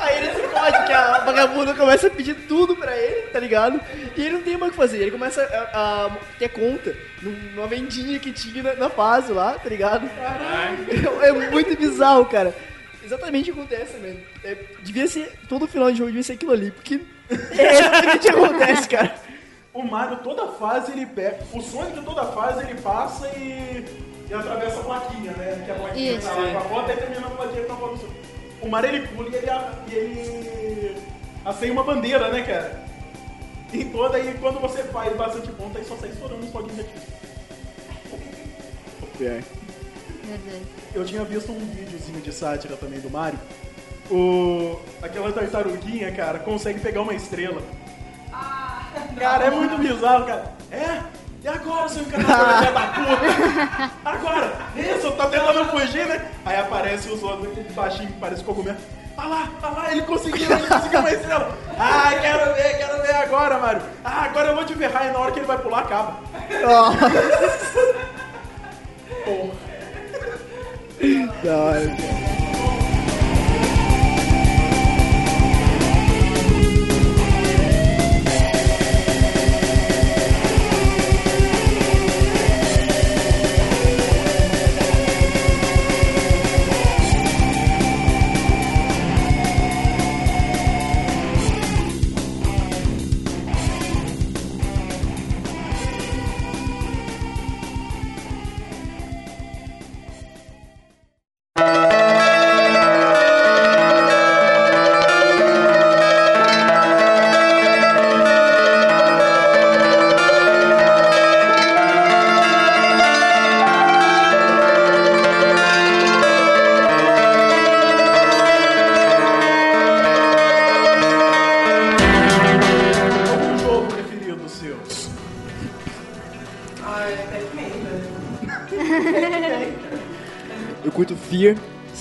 [0.00, 3.80] Aí ele se fode, que a vagabunda começa a pedir tudo pra ele, tá ligado?
[4.16, 4.98] E ele não tem mais o que fazer.
[4.98, 9.52] Ele começa a, a ter conta num- numa vendinha que tinha na, na fase lá,
[9.54, 10.08] tá ligado?
[11.22, 12.54] É, é muito bizarro, cara.
[13.04, 14.18] Exatamente o que acontece, mano.
[14.42, 15.32] É, devia ser.
[15.48, 17.00] Todo final de jogo devia ser aquilo ali, porque
[17.56, 19.14] é exatamente o que acontece, cara.
[19.72, 21.38] O Mario, toda fase, ele pega.
[21.52, 23.84] O Sonic, toda fase, ele passa e,
[24.28, 25.62] e atravessa a plaquinha, né?
[25.64, 26.28] Que a plaquinha Isso.
[26.28, 28.26] tá lá com a foto, aí termina a plaquinha com a Sonic.
[28.62, 29.50] O Mario, ele pula e ele,
[29.88, 31.02] e ele
[31.44, 32.84] aceia uma bandeira, né, cara?
[33.72, 36.98] E toda aí, quando você faz bastante ponta, aí só sai estourando os foguinhos aqui.
[39.18, 39.44] Verdade.
[40.94, 43.38] Eu tinha visto um videozinho de sátira também do Mario.
[44.10, 44.78] O...
[45.02, 47.62] Aquela tartaruguinha, cara, consegue pegar uma estrela.
[49.18, 50.54] Cara, é muito bizarro, cara.
[50.70, 51.02] É?
[51.46, 53.90] E agora, seu encanador filha da puta?
[54.04, 54.52] Agora!
[54.74, 56.28] Isso, tá tentando fugir, né?
[56.44, 58.76] Aí aparece os outros, aquele baixinho que parece cogumelo.
[59.16, 61.56] Ah lá, ah lá, ele conseguiu, ele conseguiu uma estrela.
[61.78, 63.82] Ah, quero ver, quero ver agora, Mario.
[64.04, 66.16] Ah, agora eu vou te ferrar e na hora que ele vai pular, acaba.
[69.24, 69.52] Porra.
[71.44, 72.75] Da hora, cara.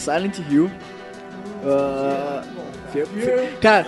[0.06, 0.70] Silent Hill.
[2.94, 3.86] Fear, Fear- Cara,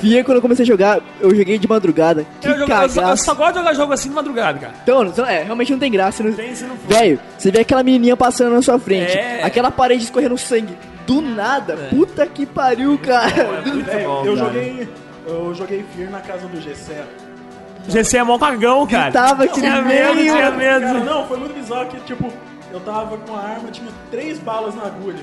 [0.00, 2.26] Fear quando eu comecei a jogar, eu joguei de madrugada.
[2.40, 4.74] Que Eu, jogo- eu só, eu só gosto de jogar jogo assim de madrugada, cara.
[4.82, 6.22] Então, é, realmente não tem graça.
[6.22, 6.32] Não...
[6.32, 6.88] Tem se não for.
[6.88, 9.42] Velho, você vê aquela menininha passando na sua frente, É.
[9.44, 10.76] aquela parede escorrendo sangue.
[11.06, 13.30] Do nada, puta que pariu, cara.
[13.90, 14.46] É bom, eu cara.
[14.46, 14.88] joguei.
[15.26, 17.04] Eu joguei Fear na casa do Gessé.
[17.88, 19.12] GC é mó cagão, cara.
[19.12, 20.32] Tava aqui Tinha medo, meio.
[20.34, 21.04] tinha Cara, medo.
[21.04, 22.30] não, foi muito bizarro que, tipo,
[22.72, 25.22] eu tava com a arma, tinha três balas na agulha.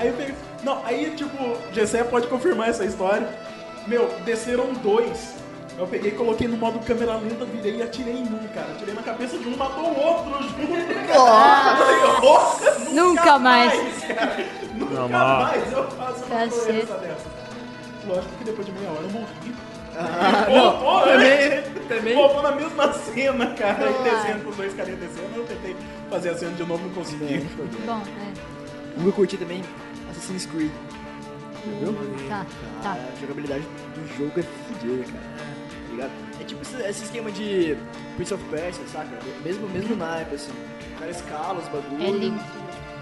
[0.00, 0.34] Aí eu peguei.
[0.64, 3.28] Não, aí, tipo, Gessé pode confirmar essa história.
[3.86, 5.34] Meu, desceram dois.
[5.78, 8.68] Eu peguei, coloquei no modo câmera lenta, virei e atirei em um, cara.
[8.72, 12.22] Atirei na cabeça de um, matou o outro junto.
[12.22, 13.72] "Nossa, Nunca mais."
[14.04, 14.46] cara.
[14.74, 16.64] Nunca Não, mais eu faço uma Cacete.
[16.86, 17.26] coisa dessa.
[18.06, 19.54] Lógico que depois de meia hora eu morri.
[19.96, 21.62] Ah, Voltou, né?
[21.62, 22.14] também, também.
[22.14, 23.86] Voltou na mesma cena, cara.
[23.86, 24.02] Aí Ah.
[24.02, 25.76] descendo com os dois carinhas descendo, eu tentei
[26.08, 27.46] fazer a cena de novo, não consegui.
[27.86, 29.00] Bom, é.
[29.00, 29.62] Que eu curti também,
[30.20, 30.70] Assassin's Creed.
[32.28, 32.46] Tá,
[32.82, 32.92] tá.
[32.92, 35.24] A jogabilidade do jogo é fodida, cara.
[35.86, 36.10] Tá ligado?
[36.40, 37.76] É tipo esse, esse esquema de
[38.16, 39.18] Prince of Persia, saca?
[39.42, 40.52] Mesmo, mesmo naipe, assim.
[40.52, 42.04] O cara escala os bagulhos.
[42.04, 42.40] É lindo.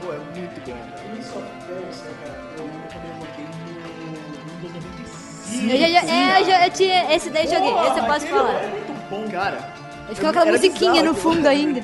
[0.01, 1.03] Pô, é muito bom, cara.
[1.11, 3.57] Prince of Persia, cara, eu quando eu joguei no
[4.55, 5.65] Windows 95.
[5.65, 8.27] Eu, já, já, é, eu, já, eu tinha, esse daí eu joguei, esse eu posso
[8.27, 8.63] falar.
[8.63, 9.75] É muito bom, Cara,
[10.07, 11.81] Ele ficou aquela musiquinha bizarro no fundo ainda.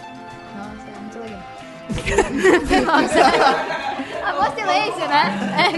[0.57, 2.85] Nossa, é muito legal.
[3.03, 3.95] Nossa.
[4.25, 5.35] Amor silêncio, né?
[5.59, 5.73] É.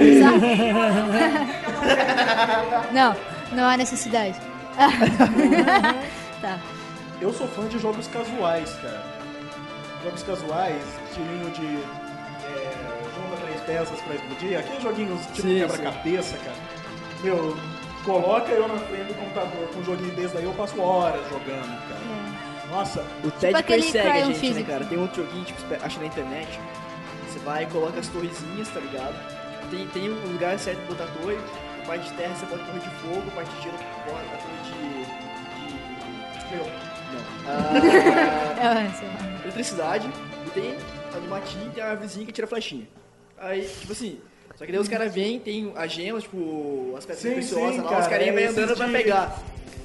[2.92, 3.16] Não,
[3.52, 4.35] não há necessidade.
[6.40, 6.59] tá.
[7.20, 9.02] Eu sou fã de jogos casuais, cara.
[10.04, 11.66] Jogos casuais, estilinho de
[12.46, 12.72] é,
[13.14, 14.59] junta três peças pra explodir.
[14.59, 16.56] Aqueles joguinhos tipo quebra-cabeça, cara.
[17.22, 17.56] Meu,
[18.04, 21.88] coloca eu na frente do computador com um joguinho desse daí, eu passo horas jogando,
[21.88, 22.00] cara.
[22.70, 24.85] Nossa, o Ted Tipo persegue a gente, né, cara?
[24.85, 26.61] Tem outro joguinho, tipo, acha na internet.
[27.46, 29.14] Vai e coloca as torrezinhas, tá ligado?
[29.70, 31.38] Tem, tem um lugar certo pra botar a torre.
[31.82, 34.18] A parte de terra você bota a torre de fogo, a parte de gelo bota
[34.20, 36.48] a torre de...
[36.48, 36.56] de...
[36.56, 37.22] meu, Não.
[37.48, 38.68] Ah, É,
[39.06, 39.42] lá.
[39.44, 40.11] eletricidade
[40.46, 40.76] e tem
[41.14, 42.87] a do matinho tem a árvorezinha que tira flechinha.
[43.38, 44.18] Aí, tipo assim,
[44.56, 47.80] só que daí os caras vêm, tem as gemas, tipo, as pedras Sim, preciosas sim,
[47.82, 49.38] lá, cara, os carinha vêm andando pra de- pegar.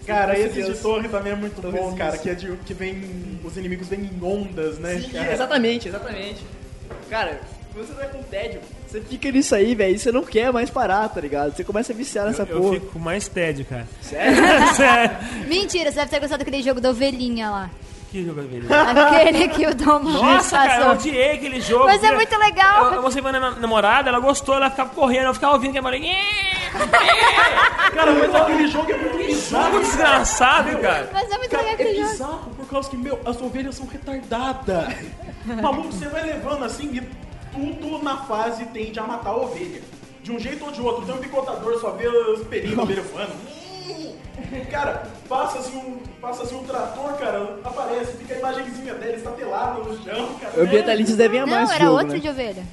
[0.07, 0.79] Cara, esse de Deus.
[0.79, 1.97] torre também é muito bom, Torrezinhas.
[1.97, 2.17] cara.
[2.17, 3.39] Que é de que vem.
[3.43, 4.99] Os inimigos vêm em ondas, né?
[4.99, 5.31] Sim, cara?
[5.33, 6.41] exatamente, exatamente.
[7.11, 7.41] Cara,
[7.73, 10.69] quando você vai com tédio, você fica nisso aí, velho, e você não quer mais
[10.69, 11.53] parar, tá ligado?
[11.53, 12.73] Você começa a viciar nessa Eu porra.
[12.75, 13.85] fico com mais tédio, cara.
[14.01, 14.37] Sério?
[14.75, 15.17] Sério.
[15.45, 17.69] Mentira, você deve ter gostado daquele jogo da ovelhinha lá.
[18.11, 18.67] Que jogo é aquele?
[18.73, 20.91] Aquele que o Dom Nossa, cara, eu passou.
[21.09, 21.85] odiei aquele jogo.
[21.85, 22.85] Mas é muito legal.
[22.87, 25.77] Eu, eu mostrei pra minha namorada, ela gostou, ela ficava correndo, eu ficava ouvindo que
[25.79, 26.01] a mulher.
[27.93, 29.73] Cara, mas aquele jogo é muito bizarro.
[29.73, 31.09] Jogo desgraçado, cara.
[31.13, 32.09] Mas é muito Cara, legal é aquele jogo.
[32.11, 34.93] bizarro por causa que, meu, as ovelhas são retardadas.
[35.45, 37.01] Maluco, você vai levando assim e
[37.53, 39.81] tudo na fase tende a matar a ovelha.
[40.23, 41.05] De um jeito ou de outro.
[41.05, 43.33] Tem um picotador, só vê os pelinhos da ovelha voando.
[44.69, 49.79] Cara, passa assim, um, passa assim um trator, cara, aparece, fica a imagenzinha dela estatelada
[49.79, 50.61] no chão, cara.
[50.61, 52.19] Ambientalistas devem amar Não, esse era jogo, outro né?
[52.19, 52.63] de ovelha.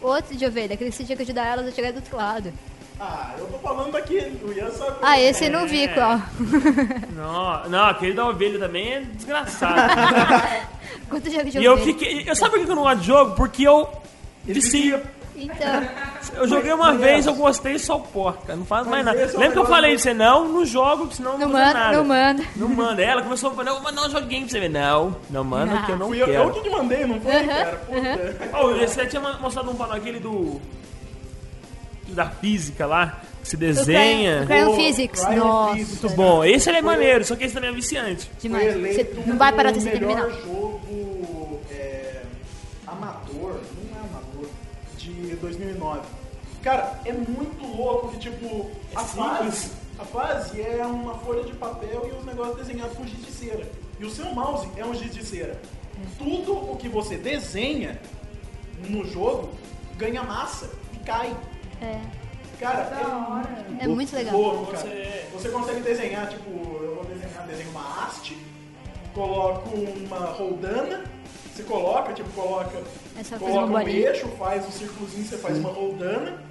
[0.00, 2.52] Outro de ovelha, aquele que você tinha que ajudar elas a chegar do outro lado.
[2.98, 4.96] Ah, eu tô falando aqui, o Ian sabe.
[5.00, 6.20] Ah, esse eu não vi qual.
[7.16, 9.74] Não, não, aquele da ovelha também é desgraçado.
[11.10, 12.24] Quanto jogo de e eu fiquei.
[12.26, 13.34] Eu sabe por que eu não gosto de jogo?
[13.34, 13.88] Porque eu.
[14.44, 15.02] Vicia.
[15.36, 15.82] Então,
[16.34, 18.54] Eu joguei uma vez, eu gostei só porca.
[18.54, 19.18] Não faz mais nada.
[19.18, 21.72] é um Lembra que eu falei pra você, não, não jogo, senão não não, manda,
[21.74, 21.96] nada.
[21.96, 22.44] não manda.
[22.56, 23.02] Não manda.
[23.02, 24.68] Ela começou a falar, não, mas não joguei pra você ver.
[24.68, 26.52] Não, não manda que eu não Fui eu, eu quero.
[26.62, 27.76] que te mandei, não foi, cara?
[27.86, 28.58] Puta.
[28.62, 30.60] Oh, você tinha mostrado um pano aquele do.
[32.08, 34.42] da física lá, se desenha.
[34.42, 35.24] O Cryon Physics.
[35.24, 36.02] Cryon Nossa, Physics.
[36.02, 36.44] Muito bom.
[36.44, 38.30] Esse ele é maneiro, só que esse também é viciante.
[38.40, 38.74] Demais.
[38.74, 40.30] Você não vai parar você melhor terminar.
[40.42, 42.22] jogo é,
[42.86, 44.48] amador, não é amador,
[44.96, 46.00] de 2009.
[46.62, 52.10] Cara, é muito louco que, tipo, a fase, a fase é uma folha de papel
[52.12, 53.66] e os negócios desenhados com giz de cera.
[53.98, 55.60] E o seu mouse é um giz de cera.
[56.18, 58.00] Tudo o que você desenha
[58.88, 59.50] no jogo
[59.96, 61.34] ganha massa e cai.
[61.80, 61.98] É,
[62.60, 64.38] Cara, é muito é muito legal.
[64.38, 64.86] louco, cara.
[65.32, 66.50] Você consegue desenhar, tipo,
[66.82, 68.36] eu vou desenhar, desenho uma haste,
[69.14, 71.04] coloco uma roldana,
[71.54, 72.76] você coloca, tipo, coloca,
[73.18, 74.08] É só fazer coloca uma um bolinha.
[74.10, 76.42] eixo, faz um círculozinho, você faz uma roldana,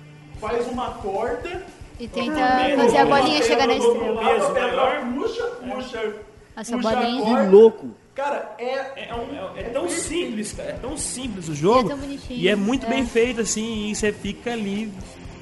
[0.41, 1.63] faz uma corda,
[1.99, 2.39] E tenta
[2.77, 4.23] fazer a bolinha chegar na estrela.
[4.23, 5.13] Peso maior.
[5.13, 6.13] puxa, puxa,
[6.57, 7.23] Essa puxa a bolinha.
[7.23, 7.49] Que corda.
[7.51, 7.87] louco.
[8.15, 10.69] Cara, é, É, um- é- é tão simples, cara.
[10.71, 11.87] É tão simples o E jogo.
[11.87, 12.89] é tão bonitinho, E é muito é.
[12.89, 14.91] bem feito, assim, e você fica ali.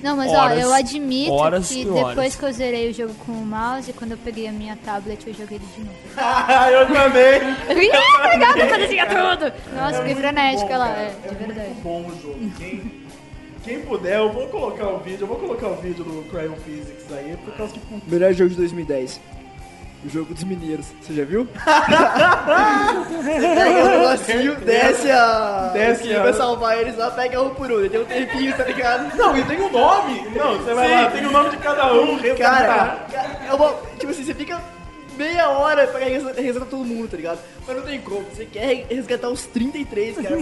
[0.01, 3.31] Não, mas Horas, ó, eu admito horas que depois que eu zerei o jogo com
[3.31, 5.97] o mouse, quando eu peguei a minha tablet, eu joguei ele de novo.
[6.71, 7.55] eu também.
[7.67, 9.53] Eu fiquei, ah, legal, eu fazia tudo.
[9.75, 11.69] Nossa, fiquei muito frenética bom, lá, é, de verdade.
[11.69, 12.51] muito bom o jogo.
[12.57, 12.91] Quem,
[13.63, 17.11] quem puder, eu vou colocar o vídeo, eu vou colocar o vídeo do Cryon Physics
[17.11, 19.19] aí, por causa que Melhor jogo de 2010.
[20.07, 20.85] O jogo dos mineiros.
[21.01, 21.45] Você já viu?
[23.25, 25.71] pega o negocinho, desce a.
[25.73, 27.79] Desce a- Vai salvar eles lá, pega um por um.
[27.79, 29.13] Ele tem um tempinho, tá ligado?
[29.17, 30.25] Não, e tem um nome.
[30.33, 30.93] Não, você vai Sim.
[30.95, 32.17] lá, tem o nome de cada um.
[32.37, 34.61] Cara, cara, é uma, tipo assim, você fica
[35.17, 37.39] meia hora pra resgatar, todo mundo, tá ligado?
[37.65, 38.21] Mas não tem como.
[38.33, 40.35] Você quer resgatar os 33, cara.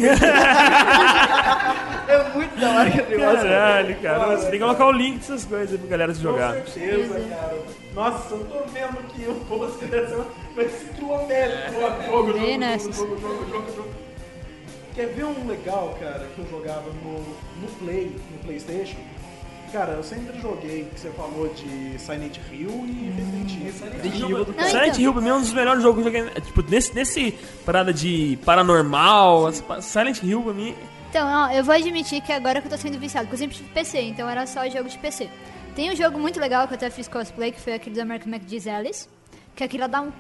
[2.08, 3.38] é muito da hora que esse negócio.
[3.38, 4.38] Caralho, cara.
[4.38, 6.56] Você tem que colocar o link dessas coisas aí pra galera se jogar.
[6.62, 7.58] Com certeza, cara.
[7.94, 11.80] Nossa, eu tô vendo que o post dessa vai se quilométrico.
[11.80, 12.96] Jogo, jogo, jogo, nessas.
[12.96, 13.90] jogo, jogo, jogo, jogo.
[14.94, 17.20] Quer ver um legal, cara, que eu jogava no,
[17.62, 18.98] no Play, no Playstation?
[19.76, 23.66] Cara, eu sempre joguei, que você falou de Silent Hill e Resident Evil.
[23.66, 24.98] Resident Evil do Não, Silent.
[24.98, 26.32] Hill pra mim é um dos melhores jogos que eu joguei.
[26.34, 27.32] é, Tipo, nesse, nesse
[27.66, 30.74] parada de paranormal, as- Silent Hill pra mim.
[31.10, 33.58] Então, ó, eu vou admitir que agora que eu tô sendo viciado, porque eu sempre
[33.58, 35.30] tive PC, então era só jogo de PC.
[35.76, 38.32] Tem um jogo muito legal que eu até fiz cosplay, que foi aquele do American
[38.34, 39.10] McGee's Alice,
[39.58, 40.12] que aquilo dá um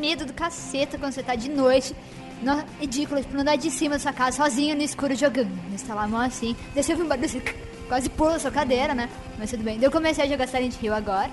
[0.00, 1.94] medo do caceta quando você tá de noite.
[2.42, 5.50] No, ridículo, tipo, andar de cima da sua casa sozinha no escuro jogando.
[5.74, 6.56] Instalar a mão assim.
[6.74, 7.40] Desci eu fui embora, desci,
[7.88, 9.08] quase pulo da sua cadeira, né?
[9.38, 9.76] Mas tudo bem.
[9.78, 11.30] Daí eu comecei a jogar Silent Hill agora.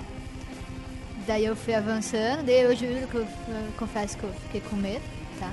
[1.26, 4.74] Daí eu fui avançando, daí eu juro que eu, eu confesso que eu fiquei com
[4.76, 5.02] medo,
[5.38, 5.52] tá?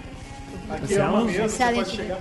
[0.71, 2.19] Aqui é uma mesa, você pode chegar.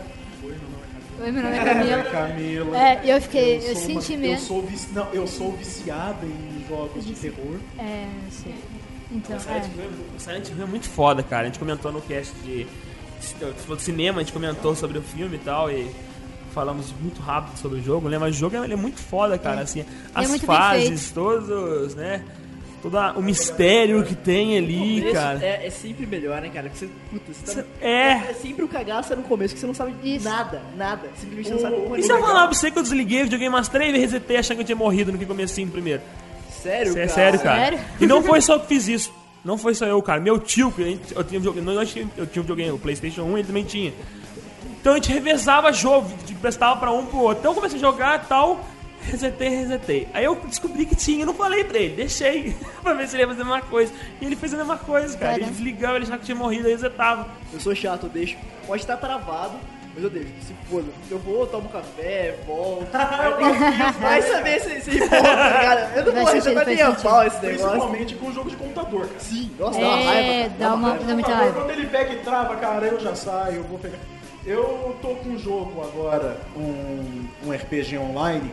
[1.21, 2.03] Oi, meu nome é Camila.
[2.05, 2.79] Camila.
[2.79, 4.35] É, eu fiquei, eu, sou senti uma- medo.
[4.35, 4.89] Eu sou, vici...
[4.93, 7.59] não, eu sou viciado em jogos de terror.
[7.79, 8.55] É, sei.
[9.11, 9.67] Então, O Silent é.
[9.67, 11.43] Hill é- o Silent Hill é muito foda, cara.
[11.43, 15.37] A gente comentou no cast de, de, de cinema, a gente comentou sobre o filme
[15.37, 15.91] e tal, e
[16.59, 18.19] falamos muito rápido sobre o jogo, né?
[18.19, 19.61] Mas o jogo ele é muito foda, cara.
[19.61, 22.25] Assim, as muito bem fases, todos, os, né?
[22.83, 25.39] Todo a- o mistério que tem ali, cara.
[25.45, 26.69] É, é sempre melhor, né, cara?
[26.69, 28.11] Porque você, puta, você tá, É.
[28.31, 30.29] é sempre o cagaço é no começo, que você não sabe Isso.
[30.29, 31.09] nada, nada.
[31.17, 33.49] Simplesmente você não sabe porra E se eu falar pra você que eu desliguei, joguei
[33.49, 36.03] umas três vezes resetei achando que eu tinha morrido no que comecinho primeiro?
[36.61, 37.13] Sério, Isso é cara?
[37.15, 37.61] sério, cara.
[37.61, 37.79] Sério?
[38.01, 39.13] E não foi só eu que fiz isso.
[39.45, 40.21] Não foi só eu, cara.
[40.21, 40.83] Meu tio, que
[41.15, 41.43] eu tinha um
[41.85, 43.93] tinha- eu tinha um videogame, o Playstation 1, ele também tinha.
[44.81, 47.39] Então a gente revezava jogo, de- prestava pra um pro outro.
[47.41, 48.61] Então eu comecei a jogar e tal,
[49.03, 50.09] resetei, resetei.
[50.15, 53.23] Aí eu descobri que tinha, eu não falei pra ele, deixei pra ver se ele
[53.25, 53.93] ia fazer a mesma coisa.
[54.21, 55.33] E ele fez a mesma coisa, cara.
[55.33, 55.57] Ele Caramba.
[55.57, 57.27] desligava, ele achava que tinha morrido, aí resetava.
[57.53, 58.37] Eu sou chato, eu deixo.
[58.67, 59.55] Pode estar travado,
[59.95, 60.29] mas eu deixo.
[60.47, 60.87] Se foda.
[61.11, 62.87] Eu vou, tomo café, volto.
[64.01, 65.93] Vai saber se, se volta, cara.
[65.97, 67.69] Eu não Faz vou resolver nem a pau esse negócio.
[67.71, 69.21] Principalmente com jogo de computador, cara.
[69.21, 70.11] Sim, nossa, dá uma raiva.
[70.21, 70.53] É, cara.
[70.59, 71.61] dá uma, dá muita raiva.
[71.61, 73.99] Quando ele pega e trava, cara, eu já saio, eu vou pegar.
[74.49, 78.51] Eu tô com um jogo agora, um, um RPG online.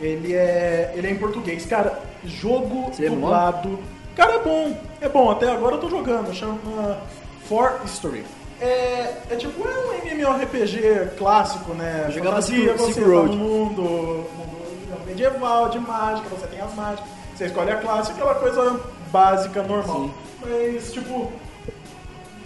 [0.00, 1.64] Ele é, ele é em português.
[1.66, 3.78] Cara, jogo Você é dublado.
[4.16, 4.76] Cara, é bom.
[5.00, 6.34] É bom, até agora eu tô jogando.
[6.34, 6.98] Chama
[7.44, 8.24] For History.
[8.60, 12.06] É, é tipo, é um MMORPG clássico, né?
[12.10, 13.36] Jogava Fantasia, Silk- você tá Road.
[13.36, 18.34] no mundo, mundo medieval, de mágica, você tem as mágicas, você escolhe a classe, aquela
[18.34, 18.80] coisa
[19.12, 20.10] básica, normal.
[20.42, 21.30] Mas, tipo,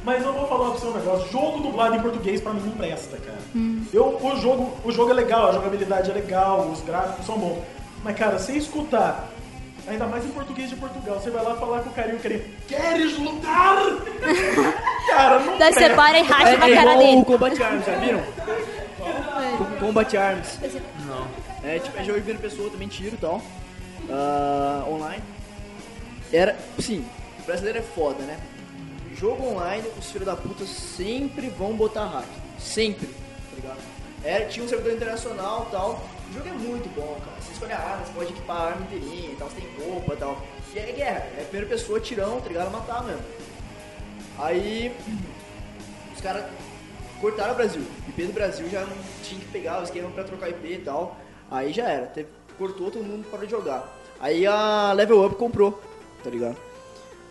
[0.04, 1.32] mas eu vou falar pra você um negócio.
[1.32, 3.38] Jogo dublado em português pra mim não presta, cara.
[3.92, 7.58] Eu, o, jogo, o jogo é legal, a jogabilidade é legal, os gráficos são bons.
[8.02, 9.28] Mas, cara, você escutar,
[9.88, 13.18] ainda mais em português de Portugal, você vai lá falar com o carinho, carinho, queres
[13.18, 13.76] lutar?
[15.08, 17.20] cara, não Daí você para e racha É, na é cara igual dele.
[17.20, 18.22] o Combat Arms, já viram?
[19.58, 20.58] Com- Combat Arms.
[21.06, 21.26] Não.
[21.68, 23.40] É, tipo, é jogo de pessoa, também tiro e tal.
[24.10, 25.22] Ah, online.
[26.32, 27.04] Era, sim,
[27.40, 28.36] o brasileiro é foda, né?
[29.14, 32.28] Jogo online, os filhos da puta sempre vão botar hack.
[32.58, 33.78] Sempre, tá ligado?
[34.24, 36.04] Era, tinha um servidor internacional e tal.
[36.30, 37.40] O jogo é muito bom, cara.
[37.40, 40.14] Você escolhe a arma, você pode equipar a arma inteirinha e tal, você tem roupa
[40.14, 40.42] e tal.
[40.74, 42.72] E é guerra, é primeira pessoa, tirão, tá ligado?
[42.72, 43.22] Matar mesmo.
[44.38, 44.92] Aí,
[46.14, 46.46] os caras
[47.20, 47.82] cortaram o Brasil.
[48.08, 51.16] IP do Brasil já não tinha que pegar o esquema pra trocar IP e tal.
[51.50, 52.06] Aí já era.
[52.06, 53.96] Teve, cortou, todo mundo de jogar.
[54.18, 55.80] Aí a Level Up comprou,
[56.24, 56.56] tá ligado?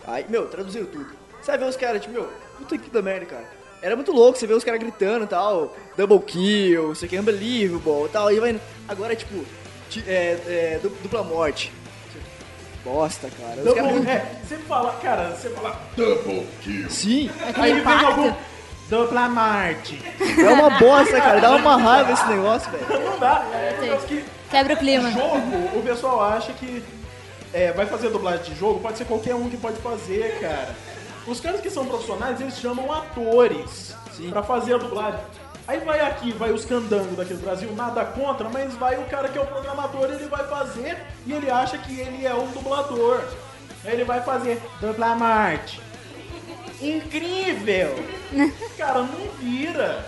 [0.06, 1.23] Aí, meu, traduziram tudo.
[1.44, 3.44] Você vai ver os caras, tipo, meu, puta que da merda, cara.
[3.82, 7.20] Era muito louco, você vê os caras gritando e tal, double kill, isso aqui é
[7.20, 8.28] unbelievable e tal.
[8.28, 8.60] Aí vai indo.
[8.88, 9.44] Agora é tipo,
[9.90, 11.70] ti- é, é, du- dupla morte.
[12.82, 13.60] Bosta, cara.
[13.62, 16.88] Os caras- Double, é, você fala, cara, você fala double kill.
[16.90, 18.06] Sim, Aquele Aí vem impacto.
[18.06, 18.32] algum
[18.88, 19.98] dupla Marte.
[20.38, 21.40] é uma bosta, cara.
[21.40, 23.04] Dá uma raiva esse negócio, velho.
[23.04, 23.44] Não dá.
[23.52, 25.10] É causa que Quebra o clima.
[25.10, 26.82] jogo, o pessoal acha que
[27.52, 30.74] é, vai fazer dublagem de jogo, pode ser qualquer um que pode fazer, cara.
[31.26, 33.94] Os caras que são profissionais, eles chamam atores
[34.30, 35.20] pra fazer a dublagem.
[35.66, 39.28] Aí vai aqui, vai os candangos daqui do Brasil, nada contra, mas vai o cara
[39.28, 43.24] que é o programador, ele vai fazer e ele acha que ele é um dublador.
[43.82, 45.80] Aí ele vai fazer dubla Marte.
[46.82, 47.94] Incrível!
[48.76, 50.06] cara, não vira.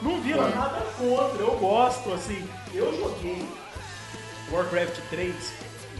[0.00, 2.48] Não vira nada contra, eu gosto, assim.
[2.72, 3.46] Eu joguei
[4.50, 5.34] Warcraft 3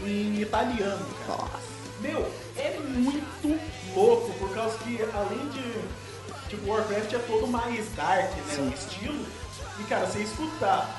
[0.03, 1.59] em italiano, cara.
[1.99, 3.59] Meu, é muito
[3.97, 6.07] louco, por causa que além de.
[6.49, 8.55] Tipo, Warcraft é todo mais dark, né?
[8.59, 9.25] O estilo.
[9.79, 10.89] E, cara, você escutar.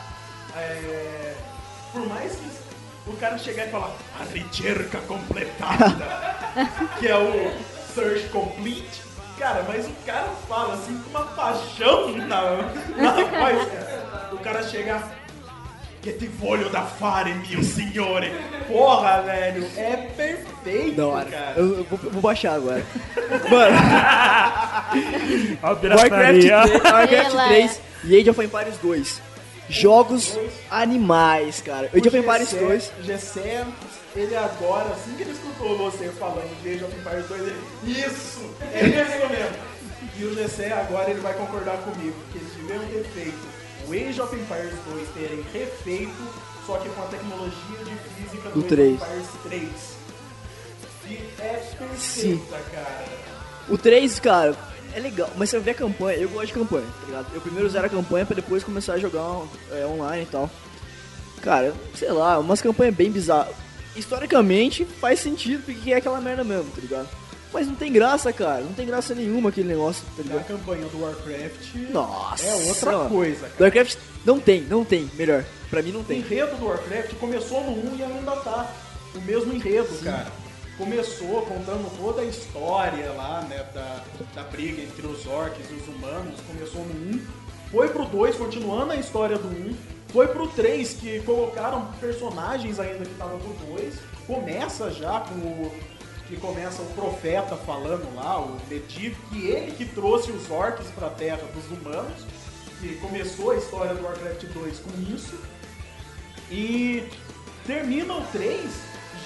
[0.56, 1.34] é,
[1.92, 5.96] por mais que o cara chegar e falar a ricerca completada,
[6.98, 7.50] que é o
[7.94, 9.02] search complete,
[9.38, 12.56] cara, mas o cara fala assim com uma paixão na,
[12.96, 14.28] na voz, cara.
[14.32, 15.17] O cara chega.
[16.00, 18.30] Que te voglio da fare, mio signore.
[18.68, 21.24] Porra, velho, é perfeito, Da hora.
[21.30, 21.54] cara.
[21.56, 22.84] Eu, eu vou, vou baixar agora.
[23.50, 23.76] Mano,
[25.62, 26.62] Warcraft pirataria.
[26.62, 27.48] 3, Warcraft Ela é.
[27.48, 29.22] 3 e Age of Empires 2.
[29.68, 30.38] Jogos
[30.70, 31.90] animais, cara.
[31.94, 32.92] Age of Empires 2.
[33.02, 33.66] Gessé,
[34.16, 38.50] ele agora, assim que ele escutou você falando de Age of Empires 2, ele, isso,
[38.72, 39.56] é isso mesmo.
[40.16, 43.57] E o Gessé agora ele vai concordar comigo, que eles deviam ter feito
[43.88, 46.12] o Age of Empires 2 terem refeito,
[46.66, 48.92] só que com a tecnologia de física do, Do Age 3.
[48.92, 49.68] of Empires 3.
[51.06, 53.04] que é perfeita, cara.
[53.68, 54.56] O 3, cara,
[54.94, 57.34] é legal, mas você vê a campanha, eu gosto de campanha, tá ligado?
[57.34, 60.50] Eu primeiro zero a campanha pra depois começar a jogar é, online e tal.
[61.40, 63.54] Cara, sei lá, umas campanhas bem bizarras.
[63.96, 67.08] Historicamente faz sentido porque é aquela merda mesmo, tá ligado?
[67.52, 70.46] Mas não tem graça, cara, não tem graça nenhuma aquele negócio, tá A ligado?
[70.46, 73.10] campanha do Warcraft Nossa, é outra mano.
[73.10, 73.54] coisa, cara.
[73.60, 75.44] Warcraft não tem, não tem, melhor.
[75.70, 76.18] Pra mim não O tem.
[76.18, 78.70] enredo do Warcraft começou no 1 e ainda tá.
[79.14, 80.26] O mesmo enredo, cara.
[80.76, 84.02] Começou contando toda a história lá, né, da,
[84.34, 86.34] da briga entre os orcs e os humanos.
[86.46, 87.20] Começou no 1.
[87.72, 89.74] Foi pro 2, continuando a história do 1.
[90.12, 93.94] Foi pro 3, que colocaram personagens ainda que estavam do 2.
[94.26, 95.72] Começa já com o.
[96.28, 101.08] Que começa o profeta falando lá, o Medivh, que ele que trouxe os orcs pra
[101.08, 102.26] terra dos humanos.
[102.80, 105.34] Que começou a história do Warcraft 2 com isso.
[106.50, 107.02] E
[107.66, 108.60] termina o 3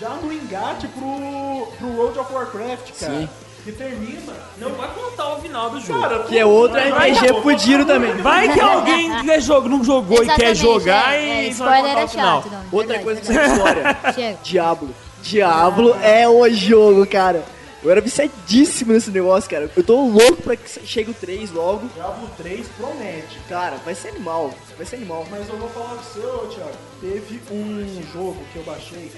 [0.00, 3.12] já no engate pro, pro World of Warcraft, cara.
[3.20, 3.28] Sim.
[3.64, 4.32] Que termina.
[4.58, 6.00] Não vai contar o final do jogo.
[6.00, 8.12] Cara, Que é outro vai- RPG fudido também.
[8.14, 11.64] Vai que alguém que jogo, não jogou e quer Exatamente, jogar é, é, e só
[11.66, 12.42] vai spoiler contar é o final.
[12.42, 12.64] chato, não.
[12.72, 14.38] Outra verdade, coisa que você história.
[14.42, 14.94] Diablo.
[15.22, 17.44] Diablo é o jogo, cara.
[17.82, 19.70] Eu era viciadíssimo nesse negócio, cara.
[19.76, 21.88] Eu tô louco pra que chegue o 3 logo.
[21.94, 23.38] Diablo 3 promete.
[23.48, 24.52] Cara, vai ser animal.
[24.76, 25.26] Vai ser animal.
[25.30, 26.70] Mas eu vou falar pro seu, Thiago.
[27.00, 29.10] Teve um jogo que eu baixei,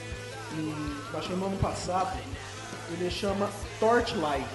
[0.57, 0.75] em,
[1.13, 2.19] baixei no ano passado.
[2.91, 3.51] Ele chama
[3.81, 4.47] Torchlight.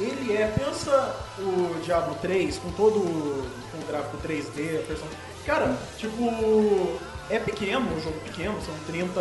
[0.00, 5.06] Ele é, pensa o Diablo 3 com todo o- com o gráfico 3D, a person...
[5.46, 6.98] Cara, tipo,
[7.30, 9.20] é pequeno, um jogo pequeno, são 30,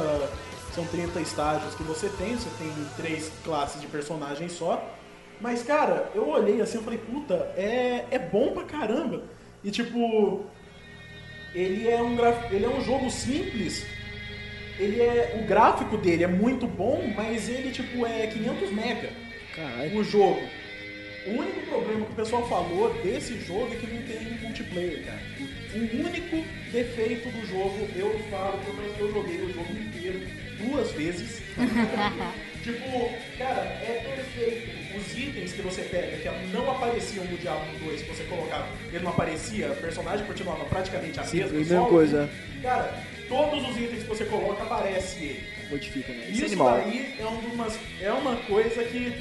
[0.75, 4.93] são 30 estágios que você tem, você tem três classes de personagens só.
[5.39, 9.23] Mas, cara, eu olhei assim e falei, puta, é, é bom pra caramba.
[9.63, 10.45] E tipo,
[11.53, 12.17] ele é um
[12.51, 13.85] ele é um jogo simples.
[14.77, 19.09] Ele é o gráfico dele é muito bom, mas ele tipo é 500 mega
[19.55, 19.97] Caralho.
[19.97, 20.41] o jogo.
[21.27, 25.19] O único problema que o pessoal falou desse jogo é que não tem multiplayer, cara.
[25.75, 26.37] O único
[26.71, 30.21] defeito do jogo, eu falo, pelo menos que eu joguei o jogo inteiro
[30.57, 31.41] duas vezes.
[32.63, 34.97] tipo, cara, é perfeito.
[34.97, 39.03] Os itens que você pega, que não apareciam no Diablo 2, que você colocava, ele
[39.03, 41.57] não aparecia, o personagem continuava praticamente a Sim, mesma.
[41.57, 42.29] a mesma coisa.
[42.61, 45.43] Cara, todos os itens que você coloca, aparece ele.
[45.69, 46.27] Modifica, né?
[46.29, 49.11] Isso, é Isso daí é, um umas, é uma coisa que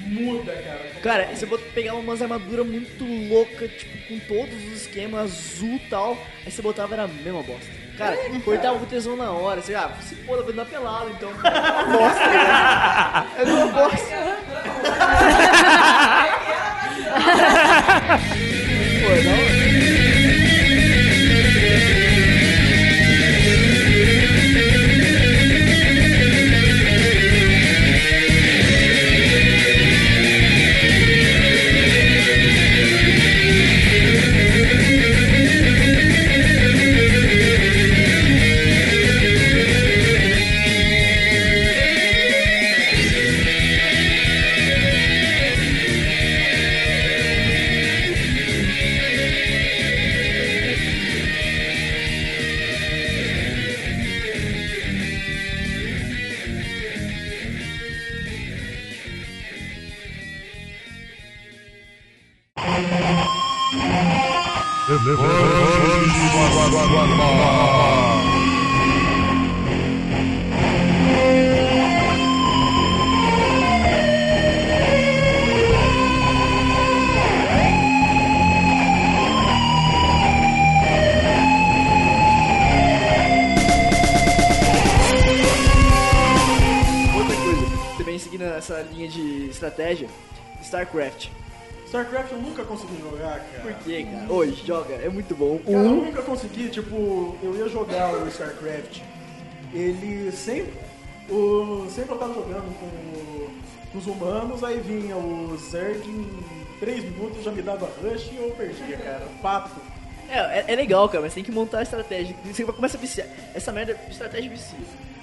[0.00, 0.90] muda, cara.
[1.02, 5.76] Cara, e você bota pegar umas armaduras muito loucas, tipo, com todos os esquemas azul
[5.76, 7.70] e tal, aí você botava era a mesma bosta.
[7.96, 11.30] Cara, cortava o tesão na hora, você, ah, se pô, vai dar pelado, então.
[11.30, 11.34] É
[11.88, 13.26] uma bosta, né?
[13.38, 14.36] É uma bosta.
[19.06, 19.55] Pô, é
[88.66, 90.08] essa linha de estratégia,
[90.60, 91.28] StarCraft.
[91.86, 93.62] StarCraft eu nunca consegui jogar, cara.
[93.62, 94.32] Por quê, cara?
[94.32, 95.58] Hoje, joga, é muito bom.
[95.58, 99.02] Cara, eu nunca consegui, tipo, eu ia jogar o StarCraft.
[99.72, 100.74] Ele sempre.
[101.30, 106.28] O, sempre eu tava jogando com, os humanos, aí vinha o Zerg em
[106.80, 109.26] 3 minutos já me dava rush e eu perdia, cara.
[109.40, 109.80] Fato.
[110.28, 112.36] É, é, é legal, cara, mas tem que montar a estratégia.
[112.44, 113.28] Você começa a viciar.
[113.54, 114.78] Essa merda, estratégia vicia.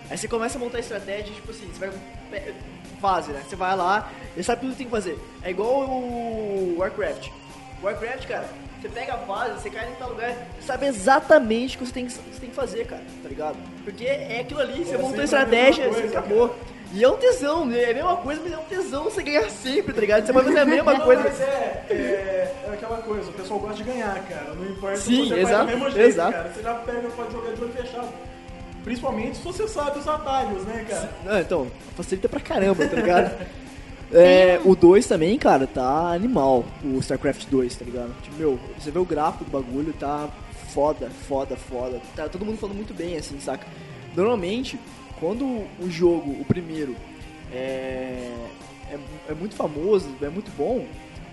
[0.09, 1.89] Aí você começa a montar estratégia, tipo assim, você vai.
[2.31, 2.53] pe-
[3.01, 3.41] Fase, né?
[3.45, 5.19] Você vai lá e sabe tudo que tem que fazer.
[5.43, 7.27] É igual o Warcraft.
[7.83, 8.45] Warcraft, cara,
[8.81, 11.91] você pega a fase, você cai em tal lugar, você sabe exatamente o que você
[11.91, 13.57] tem, que- você tem que fazer, cara, tá ligado?
[13.83, 16.55] Porque é aquilo ali, você É montou estratégia, mesma você coisa, acabou.
[16.93, 17.81] E é um tesão, né?
[17.81, 20.25] é a mesma coisa, mas é um tesão você ganhar sempre, tá ligado?
[20.25, 21.23] Você vai fazer a mesma Não, coisa.
[21.23, 24.53] mas é, é, é aquela coisa, o pessoal gosta de ganhar, cara.
[24.53, 26.31] Não importa Sim, você exato, faz do mesmo jeito, exato.
[26.31, 26.49] cara.
[26.53, 28.07] Você já pega, pode jogar de olho fechado.
[28.83, 31.13] Principalmente se você sabe os atalhos, né, cara?
[31.23, 33.47] Não, então, facilita pra caramba, tá ligado?
[34.15, 36.63] É, o 2 também, cara, tá animal.
[36.83, 38.13] O StarCraft 2, tá ligado?
[38.21, 40.29] Tipo, meu, você vê o gráfico do bagulho, tá
[40.69, 41.99] foda, foda, foda.
[42.15, 43.65] Tá todo mundo falando muito bem, assim, saca?
[44.15, 44.79] Normalmente,
[45.19, 46.95] quando o jogo, o primeiro,
[47.51, 48.29] é,
[48.91, 50.85] é, é muito famoso, é muito bom,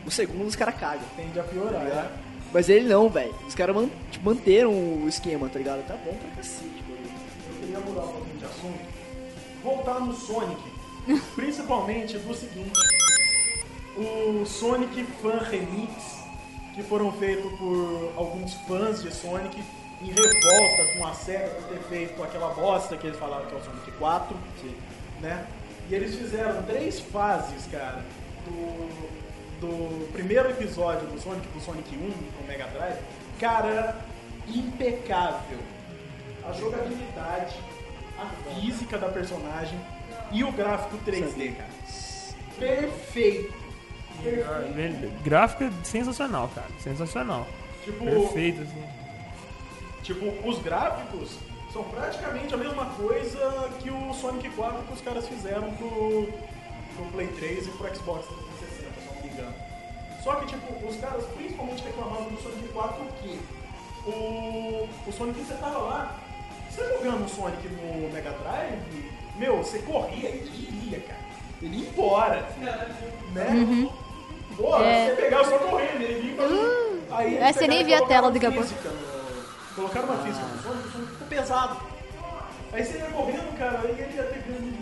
[0.06, 1.04] o segundo os caras cagam.
[1.16, 2.08] Tende a piorar, né?
[2.52, 3.34] Mas ele não, velho.
[3.46, 5.86] Os caras man, tipo, manteram o esquema, tá ligado?
[5.86, 6.79] Tá bom pra cacete,
[7.70, 8.80] queria mudar um pouquinho de assunto.
[9.62, 10.60] Voltar no Sonic.
[11.34, 12.72] Principalmente do seguinte.
[13.96, 16.24] O Sonic Fan Remix,
[16.74, 19.62] que foram feitos por alguns fãs de Sonic,
[20.00, 23.58] em revolta com a série por ter feito aquela bosta que eles falaram que é
[23.58, 24.36] o Sonic 4.
[25.20, 25.46] Né?
[25.88, 28.02] E eles fizeram três fases, cara,
[28.46, 32.98] do, do primeiro episódio do Sonic, do Sonic 1, no Mega Drive.
[33.38, 33.96] Cara,
[34.48, 35.58] impecável.
[36.50, 37.54] A jogabilidade,
[38.18, 39.78] a física da personagem
[40.32, 41.70] e o gráfico 3D, cara.
[42.58, 43.54] Perfeito.
[44.22, 45.22] Perfeito.
[45.22, 46.66] Gráfico é sensacional, cara.
[46.80, 47.46] Sensacional.
[47.84, 48.84] Tipo, Perfeito, assim.
[50.02, 51.38] tipo, os gráficos
[51.72, 56.28] são praticamente a mesma coisa que o Sonic 4 que os caras fizeram pro,
[56.96, 59.54] pro Play 3 e pro Xbox 360, se não me engano.
[60.22, 63.40] Só que, tipo, os caras principalmente reclamavam do Sonic 4 que
[64.06, 66.19] o, o Sonic você tava lá,
[66.84, 71.20] você jogando o Sonic no Mega Drive, meu, você corria e ele ia, cara.
[71.62, 72.48] Ele ia embora.
[73.32, 73.88] Né?
[74.56, 75.06] Pô, É.
[75.14, 76.90] você pegava só correndo, ele vinha e fazia.
[77.12, 78.50] Aí eles É, você nem via a tela pouco.
[78.52, 79.10] física no-
[79.74, 81.76] Colocaram uma física no Sonic, o Sonic ficou pesado.
[82.72, 84.80] Aí você ia correndo, cara, aí ele ia pegando.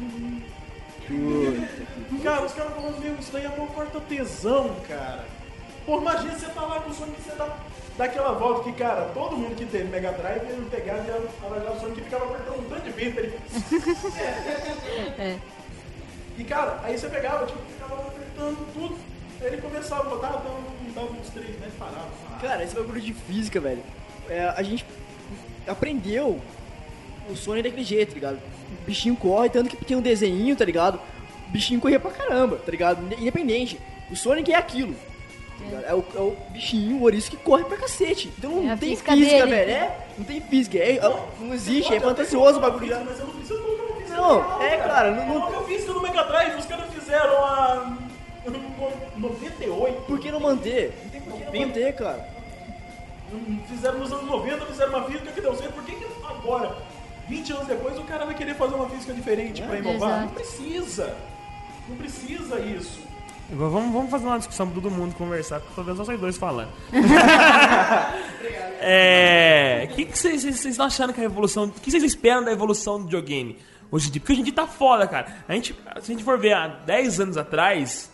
[2.22, 5.24] Cara, os caras falando, meu, isso daí é uma quarta tesão, cara.
[5.88, 7.48] Pô, imagina você tá lá com o Sonic, você dá,
[7.96, 11.16] dá aquela volta que, cara, todo mundo que teve Mega Drive, ele pegava e ia
[11.46, 13.16] analisar o Sonic e ficava apertando um tanto de vezes.
[13.16, 13.38] Ele...
[15.18, 15.38] É.
[16.36, 18.98] E, cara, aí você pegava, tipo, ficava apertando tudo.
[19.40, 20.60] Aí ele começava a botar, dava,
[20.94, 22.08] dava uns três metros, parava.
[22.22, 22.46] parava.
[22.46, 23.82] Cara, esse bagulho de física, velho.
[24.28, 24.84] é, a gente
[25.66, 26.38] aprendeu
[27.30, 28.36] o Sonic daquele jeito, tá ligado?
[28.36, 31.00] O bichinho corre, tanto que tinha um desenho, tá ligado?
[31.48, 33.02] O bichinho corria pra caramba, tá ligado?
[33.18, 33.80] Independente.
[34.10, 34.94] O Sonic é aquilo.
[35.58, 35.84] Tá ligado?
[35.84, 38.32] É, o, é o bichinho, o ouriço que corre pra cacete.
[38.38, 39.70] Então não É tem física física, velho.
[39.70, 40.78] É, não tem física.
[40.78, 43.04] É, é- não existe, é fantasioso o bagulho.
[43.04, 45.92] Mas eu não preciso colocar uma física Não, real, é, cara, não- não- a física
[45.92, 47.96] no Mega Drive, os caras fizeram a...
[49.16, 50.00] 98.
[50.06, 50.92] Por que não manter?
[51.04, 52.28] Não tem por que não manter, cara.
[53.68, 55.74] Fizeram nos anos 90, fizeram uma física que deu certo.
[55.74, 56.76] Por que, que agora,
[57.28, 60.08] 20 anos depois, o cara vai querer fazer uma física diferente pra inovar?
[60.10, 60.20] Exato.
[60.26, 61.14] Não precisa.
[61.88, 63.00] Não precisa isso.
[63.50, 66.36] Vamos, vamos fazer uma discussão pra todo mundo conversar, porque tô vendo só vocês dois
[66.36, 66.68] falando.
[68.80, 69.88] é.
[69.90, 71.64] O que vocês estão achando que a evolução.
[71.64, 73.58] O que vocês esperam da evolução do videogame
[73.90, 74.20] hoje em dia?
[74.20, 75.44] Porque hoje em dia tá foda, cara.
[75.48, 78.10] A gente, se a gente for ver há 10 anos atrás.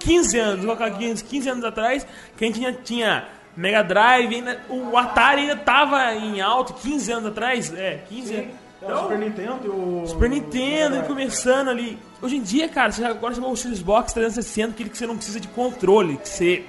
[0.00, 2.06] 15 anos, vou colocar 15, 15 anos atrás,
[2.36, 7.12] que a gente tinha, tinha Mega Drive, ainda, o Atari ainda tava em alto, 15
[7.12, 8.67] anos atrás, é, 15 anos.
[8.80, 10.06] É o Super Nintendo e o...
[10.06, 11.98] Super Nintendo começando ali.
[12.22, 15.40] Hoje em dia, cara, você agora chegou o Xbox 360, aquele que você não precisa
[15.40, 16.64] de controle, que você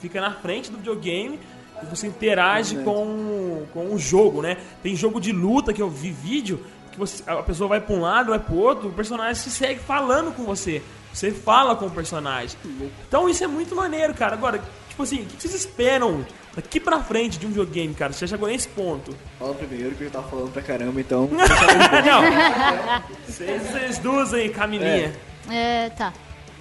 [0.00, 1.38] fica na frente do videogame
[1.82, 4.56] e você interage com, com o jogo, né?
[4.82, 8.00] Tem jogo de luta que eu vi vídeo que você, a pessoa vai pra um
[8.00, 10.82] lado, vai pro outro, o personagem se segue falando com você.
[11.12, 12.56] Você fala com o personagem.
[13.08, 14.34] Então isso é muito maneiro, cara.
[14.34, 14.60] Agora,
[15.00, 16.24] tipo assim, o que vocês esperam
[16.54, 18.12] daqui pra frente de um videogame, cara?
[18.12, 19.14] Você já chegou nesse ponto.
[19.38, 21.28] Fala primeiro que eu tava falando pra caramba, então.
[22.04, 23.02] Não.
[23.26, 25.12] Vocês duas aí, Camilinha.
[25.50, 26.12] É, tá.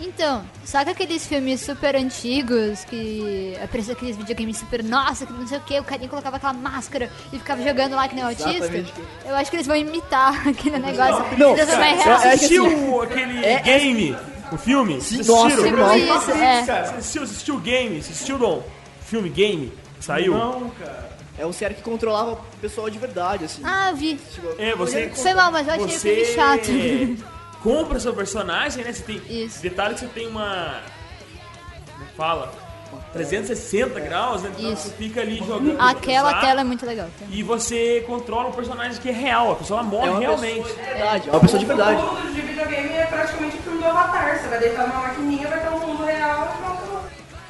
[0.02, 5.58] Então, sabe aqueles filmes super antigos que apareciam aqueles videogames super, nossa, que não sei
[5.58, 8.86] o que, o carinha colocava aquela máscara e ficava jogando lá que nem autista?
[9.26, 11.38] Eu acho que eles vão imitar aquele negócio.
[11.38, 14.16] Não, vão cara, é assistiu aquele é- game,
[14.52, 15.02] o filme?
[15.02, 15.78] Vocês nossa, assistiram?
[15.78, 15.94] não.
[15.94, 16.66] Tipo isso, é.
[16.66, 18.02] Cara, Você assistiu, assistiu o game?
[18.02, 18.64] Você assistiu, Dom?
[19.02, 19.74] Filme Game?
[20.00, 20.34] Saiu?
[20.34, 21.10] Não, cara.
[21.38, 23.62] É um cara que controlava o pessoal de verdade, assim.
[23.64, 24.20] Ah, eu vi.
[24.58, 25.10] É, você...
[25.10, 27.26] Foi mal, mas eu achei o você filme chato.
[27.64, 28.92] compra seu personagem, né?
[28.92, 29.22] Você tem...
[29.30, 29.62] Isso.
[29.62, 30.82] Detalhe que você tem uma...
[31.98, 32.54] Como fala?
[33.14, 34.52] 360 graus, né?
[34.58, 34.84] Então Isso.
[34.90, 35.76] você fica ali jogando.
[35.80, 37.08] Aquela tela é muito legal.
[37.20, 37.26] tá?
[37.30, 39.52] E você controla um personagem que é real.
[39.54, 40.62] A pessoa morre É uma realmente.
[40.64, 41.30] pessoa de verdade.
[41.30, 42.02] É uma pessoa de verdade.
[42.02, 44.40] O mundo de videogame é praticamente o filme do Avatar.
[44.40, 46.90] Você vai deitar numa maquininha, vai ter um mundo real e pronto.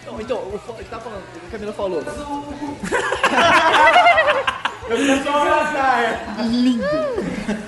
[0.05, 2.01] Não, então, o que tá falando, o que a Camila falou.
[4.89, 6.35] Eu só abraçar.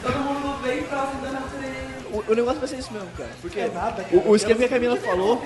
[0.01, 1.71] Todo mundo bem próximo da natureza.
[2.11, 3.29] O, o negócio vai ser isso mesmo, cara.
[3.41, 4.07] Porque É nada, cara.
[4.25, 5.41] o, o esquema que a Camila falou.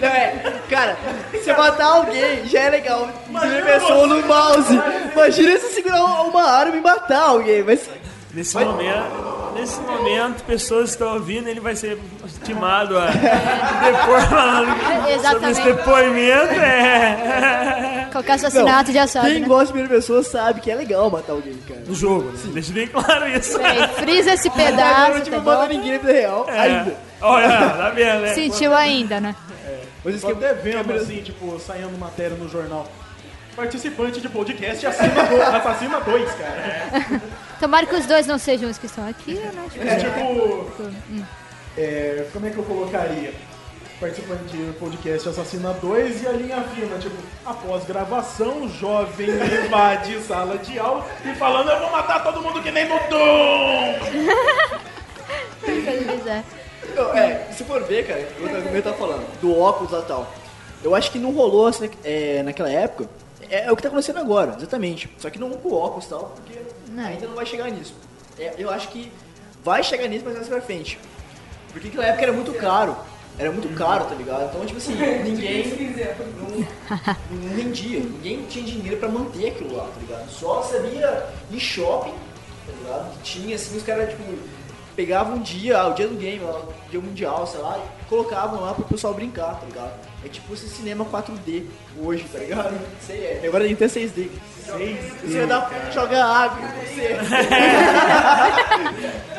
[0.00, 0.96] Não é, cara,
[1.32, 3.08] você matar alguém já é legal.
[3.38, 4.80] Primeira pessoa no mouse.
[5.12, 7.62] Imagina você segurar uma arma e matar alguém.
[7.62, 7.88] Mas
[8.32, 15.10] Nesse momento, nesse momento, pessoas estão ouvindo, ele vai ser estimado a depor falando sobre
[15.10, 15.62] esse Exatamente.
[15.62, 16.54] depoimento.
[16.54, 18.08] É.
[18.12, 19.48] Qualquer assassinato já sabe, quem né?
[19.48, 21.82] gosta de primeira pessoa sabe que é legal matar alguém, cara.
[21.86, 22.38] No jogo, né?
[22.52, 23.58] Deixa bem claro isso.
[23.96, 26.46] Frisa esse pedaço, não tá ninguém na vida real.
[26.48, 26.60] É.
[26.60, 26.96] Ainda.
[27.20, 28.34] Olha, tá vendo, né?
[28.34, 29.34] Sentiu ainda, né?
[30.04, 32.86] Mas isso que até vendo, assim, tipo, saindo matéria no jornal.
[33.54, 37.22] Participante de podcast acima do, dois, cara.
[37.62, 39.52] Tomara que os dois não sejam os que estão aqui, né?
[39.86, 40.66] É tipo.
[41.78, 43.32] É, como é que eu colocaria?
[44.00, 47.14] Participante de podcast Assassina 2 e a linha fina, tipo,
[47.46, 49.28] após gravação, jovem
[49.64, 54.82] invade sala de aula e falando eu vou matar todo mundo que nem no Doom!
[57.14, 57.52] É.
[57.52, 60.30] Se for ver, cara, eu também tava falando, do óculos e tal.
[60.82, 63.08] Eu acho que não rolou assim, é, naquela época.
[63.48, 65.08] É, é o que tá acontecendo agora, exatamente.
[65.16, 66.58] Só que não com óculos e tal, porque
[66.92, 67.04] Não.
[67.04, 67.94] ainda não vai chegar nisso.
[68.38, 69.10] É, eu acho que
[69.64, 70.98] vai chegar nisso, mas mais pra frente.
[71.72, 72.96] Porque naquela época era muito caro.
[73.38, 74.44] Era muito caro, tá ligado?
[74.44, 75.64] Então, tipo assim, ninguém
[76.36, 78.00] não, não rendia.
[78.00, 80.30] Ninguém tinha dinheiro pra manter aquilo lá, tá ligado?
[80.30, 82.14] Só sabia em shopping,
[82.66, 83.12] tá ligado?
[83.14, 84.22] Que tinha, assim, os caras, tipo,
[84.94, 88.04] pegavam um dia, ah, o dia do game, lá, o dia mundial, sei lá, e
[88.06, 90.11] colocavam lá pro pessoal brincar, tá ligado?
[90.24, 91.64] É tipo esse cinema 4D
[92.00, 92.78] hoje, tá ligado?
[93.04, 93.42] Sei, é.
[93.46, 94.28] Agora tem até 6D.
[94.68, 94.96] 6D.
[95.24, 97.16] Você dá pra jogar água, você.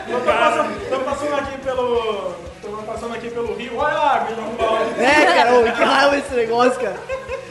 [0.10, 2.34] Eu tô passando, tô passando aqui pelo.
[2.62, 4.36] Tô passando aqui pelo rio, olha a água.
[5.02, 6.98] É, cara, ô, que raiva esse negócio, cara.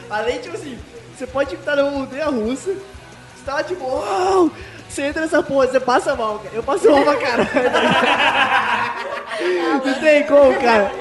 [0.09, 0.77] Além, tipo assim,
[1.17, 4.51] você pode estar na montanha russa, você tá tipo, uau,
[4.87, 6.55] você entra nessa porra, você passa mal, cara.
[6.55, 7.49] Eu passo mal pra caralho.
[9.83, 10.91] Não tem como, cara.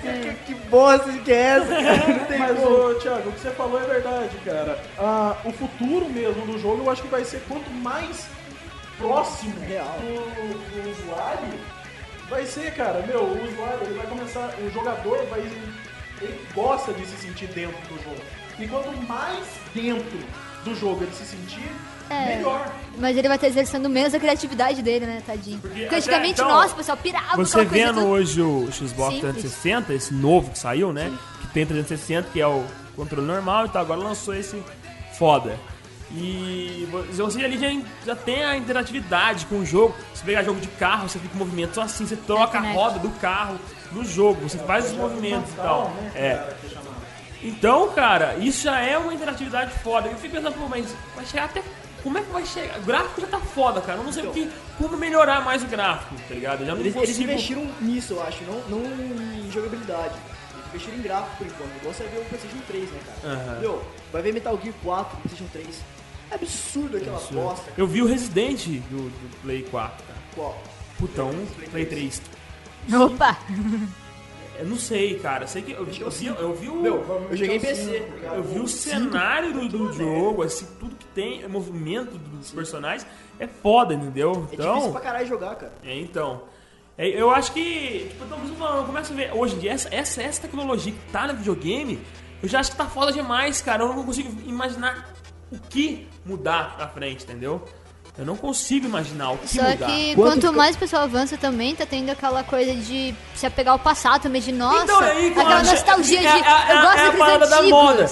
[0.00, 2.18] Que, que bosta que é essa, cara?
[2.18, 4.82] Não tem Mas, ô, Thiago, o que você falou é verdade, cara.
[4.98, 8.26] Ah, o futuro mesmo do jogo, eu acho que vai ser quanto mais
[8.96, 9.98] próximo Real.
[9.98, 11.58] do, do usuário,
[12.28, 17.04] vai ser, cara, meu, o usuário, ele vai começar, o jogador vai, ele gosta de
[17.06, 18.22] se sentir dentro do jogo.
[18.58, 20.18] E quanto mais dentro
[20.64, 21.72] do jogo ele se sentir,
[22.10, 22.36] É.
[22.36, 22.70] melhor.
[22.98, 25.60] Mas ele vai estar exercendo menos a criatividade dele, né, tadinho?
[25.60, 29.34] Porque, antigamente, então, nossa, o pessoal pirava Você vendo hoje o Xbox Simples.
[29.36, 31.16] 360, esse novo que saiu, né?
[31.40, 32.64] Que tem 360, que é o
[32.96, 33.82] controle normal e tal.
[33.82, 34.62] Agora lançou esse
[35.16, 35.56] foda.
[36.12, 37.68] E você ali já,
[38.04, 39.94] já tem a interatividade com o jogo.
[40.12, 43.10] Se pegar jogo de carro, você fica com movimentos assim, você troca a roda do
[43.20, 43.56] carro
[43.92, 45.92] no jogo, você faz os movimentos e tal.
[46.14, 46.52] É.
[47.42, 50.08] Então, cara, isso já é uma interatividade foda.
[50.08, 51.62] Eu fico pensando, pô, mas vai chegar até.
[52.02, 52.78] Como é que vai chegar?
[52.78, 53.98] O gráfico já tá foda, cara.
[53.98, 56.60] Eu não sei o que, como melhorar mais o gráfico, tá ligado?
[56.60, 57.30] Eu já não Eles, eles consigo.
[57.30, 58.84] investiram nisso, eu acho, não, não
[59.46, 60.14] em jogabilidade.
[60.54, 61.76] Eles investiram em gráfico por enquanto.
[61.78, 63.34] Igual você vê o PlayStation 3, né, cara?
[63.34, 63.60] Aham.
[63.60, 63.82] Meu,
[64.12, 65.80] vai ver Metal Gear 4 no PlayStation 3.
[66.30, 67.74] É absurdo aquela bosta, cara.
[67.76, 70.18] Eu vi o Resident do, do Play 4, cara.
[70.34, 70.62] Qual?
[70.98, 71.32] Putão,
[71.70, 72.22] Play 3.
[72.94, 73.36] Opa!
[74.60, 75.46] Eu não sei, cara.
[75.46, 76.76] Sei que eu, vi- eu vi, eu vi o.
[76.76, 78.02] Meu, eu joguei em PC.
[78.34, 83.06] eu vi o cenário do, do jogo, assim, tudo que tem, é movimento dos personagens,
[83.38, 84.30] é foda, entendeu?
[84.30, 84.92] É difícil Então.
[84.92, 85.72] pra caralho jogar, cara.
[85.84, 86.42] É, então.
[86.98, 88.06] É, eu acho que.
[88.10, 89.32] Tipo, então, eu tô falando, eu começo a ver.
[89.34, 91.98] Hoje em dia, essa, essa, essa tecnologia que tá no videogame,
[92.42, 93.84] eu já acho que tá foda demais, cara.
[93.84, 95.08] Eu não consigo imaginar
[95.50, 97.62] o que mudar pra frente, entendeu?
[98.18, 99.86] Eu não consigo imaginar o que Só mudar.
[99.86, 103.46] que Quanto quanto fica- mais o pessoal avança também, tá tendo aquela coisa de se
[103.46, 106.78] apegar ao passado também, de nossa, Então, aí, aquela quando- nostalgia de é, é, eu
[106.78, 107.70] é, gosto é a parada da antigos.
[107.70, 108.10] moda.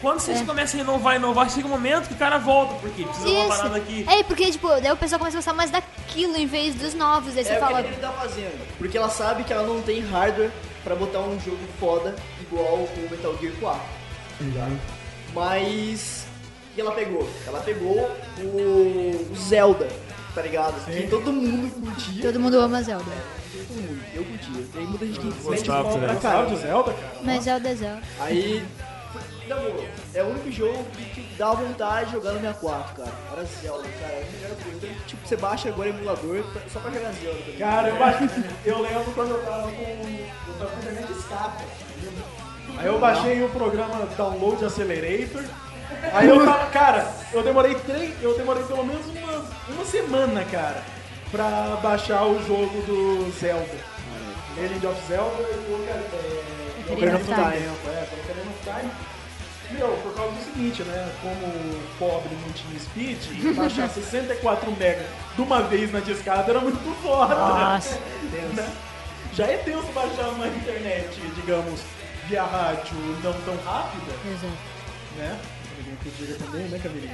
[0.00, 3.26] Quando você começa a inovar, inovar, chega um momento que o cara volta, porque precisa
[3.28, 4.00] de uma parada aqui.
[4.00, 4.10] Isso.
[4.10, 7.36] É, porque, tipo, daí o pessoal começa a gostar mais daquilo em vez dos novos.
[7.36, 8.66] Aí você É o que fala, Nintendo tá fazendo.
[8.78, 10.50] Porque ela sabe que ela não tem hardware
[10.84, 13.82] pra botar um jogo foda igual o Metal Gear 4.
[14.54, 14.68] tá?
[15.34, 16.19] Mas.
[16.70, 17.28] O que ela pegou?
[17.46, 19.88] Ela pegou o, o Zelda,
[20.34, 20.84] tá ligado?
[20.84, 22.22] Que todo mundo curtia.
[22.22, 23.04] todo mundo ama Zelda.
[23.04, 24.00] Todo mundo.
[24.14, 24.64] Eu curtia.
[24.72, 26.56] Tem muita gente que mete o pau pra de caramba.
[26.56, 27.12] Zelda, cara?
[27.22, 28.02] Mas Zelda é Zelda.
[28.20, 28.64] Aí.
[30.14, 33.12] É o único jogo que te dá vontade de jogar no 64, cara.
[33.32, 34.12] Era Zelda, cara.
[34.12, 34.76] É a melhor coisa.
[34.86, 37.38] Então, tipo, você baixa agora emulador pra- só pra jogar Zelda.
[37.46, 37.58] Ligado?
[37.58, 38.28] Cara, eu, baixei,
[38.64, 39.82] eu lembro quando eu tava com.
[39.82, 41.64] Eu tava com internet escapa.
[42.78, 45.42] Aí eu baixei o programa Download Accelerator.
[46.12, 48.14] Aí eu tava, cara, eu demorei três.
[48.22, 50.82] Eu demorei pelo menos uma, uma semana, cara,
[51.30, 53.90] pra baixar o jogo do Zelda.
[54.56, 57.36] Legend of Zelda e o Ocar- é, Ocarina of Time.
[57.46, 58.90] É, Ocarina of Time.
[59.70, 61.12] Meu, por causa do seguinte, né?
[61.22, 66.58] Como o pobre não tinha speed, baixar 64 mega de uma vez na discada era
[66.60, 67.34] muito foda.
[67.36, 67.96] Nossa.
[68.56, 68.68] Né?
[69.32, 71.80] Já é tenso baixar uma internet, digamos,
[72.26, 74.52] via rádio não tão rápida, Exato.
[75.16, 75.38] né?
[76.38, 77.12] Também, né, Camilinha?